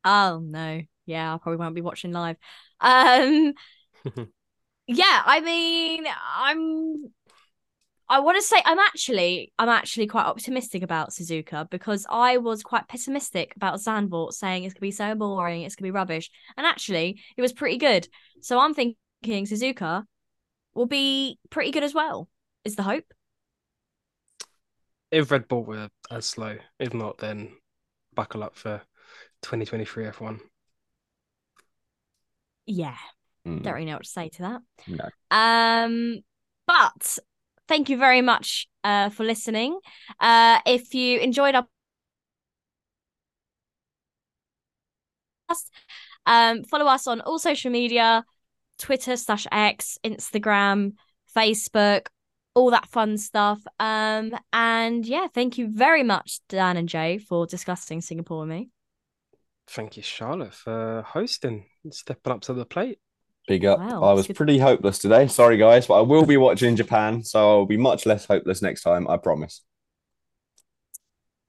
[0.04, 2.36] Oh no, yeah, I probably won't be watching live.
[2.80, 3.54] Um,
[4.86, 6.04] yeah, I mean,
[6.36, 7.12] I'm.
[8.08, 12.62] I want to say I'm actually I'm actually quite optimistic about Suzuka because I was
[12.62, 16.66] quite pessimistic about Zandvoort saying it's gonna be so boring, it's gonna be rubbish, and
[16.66, 18.08] actually it was pretty good.
[18.42, 20.04] So I'm thinking Suzuka
[20.74, 22.28] will be pretty good as well.
[22.64, 23.12] Is the hope?
[25.10, 27.50] if Red Bull were as slow, if not, then
[28.14, 28.82] buckle up for
[29.42, 30.40] 2023 F1.
[32.66, 32.96] Yeah,
[33.44, 34.60] Hmm, don't really know what to say to that.
[34.86, 35.08] no.
[35.30, 36.20] Um,
[36.66, 37.18] but
[37.68, 39.78] thank you very much uh for listening.
[40.20, 41.66] Uh, if you enjoyed our
[45.50, 45.64] podcast,
[46.26, 48.24] um, follow us on all social media:
[48.78, 50.92] Twitter slash X, Instagram,
[51.36, 52.06] Facebook,
[52.54, 53.60] all that fun stuff.
[53.78, 58.70] Um, and yeah, thank you very much, Dan and Jay, for discussing Singapore with me.
[59.68, 62.98] Thank you, Charlotte, for hosting and stepping up to the plate.
[63.48, 63.78] Big up.
[63.80, 64.36] Wow, I was good.
[64.36, 65.26] pretty hopeless today.
[65.26, 68.82] Sorry, guys, but I will be watching Japan, so I'll be much less hopeless next
[68.82, 69.08] time.
[69.08, 69.62] I promise.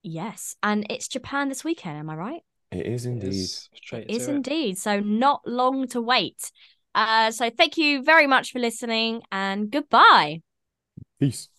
[0.02, 1.98] Yes, and it's Japan this weekend.
[1.98, 2.42] Am I right?
[2.72, 3.34] It is indeed.
[3.34, 4.36] Yes, straight It is it.
[4.36, 4.78] indeed.
[4.78, 6.52] So not long to wait.
[6.96, 10.42] Uh, so thank you very much for listening and goodbye.
[11.20, 11.50] Peace.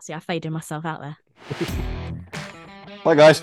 [0.00, 1.16] See, I faded myself out there.
[3.04, 3.42] Bye, guys.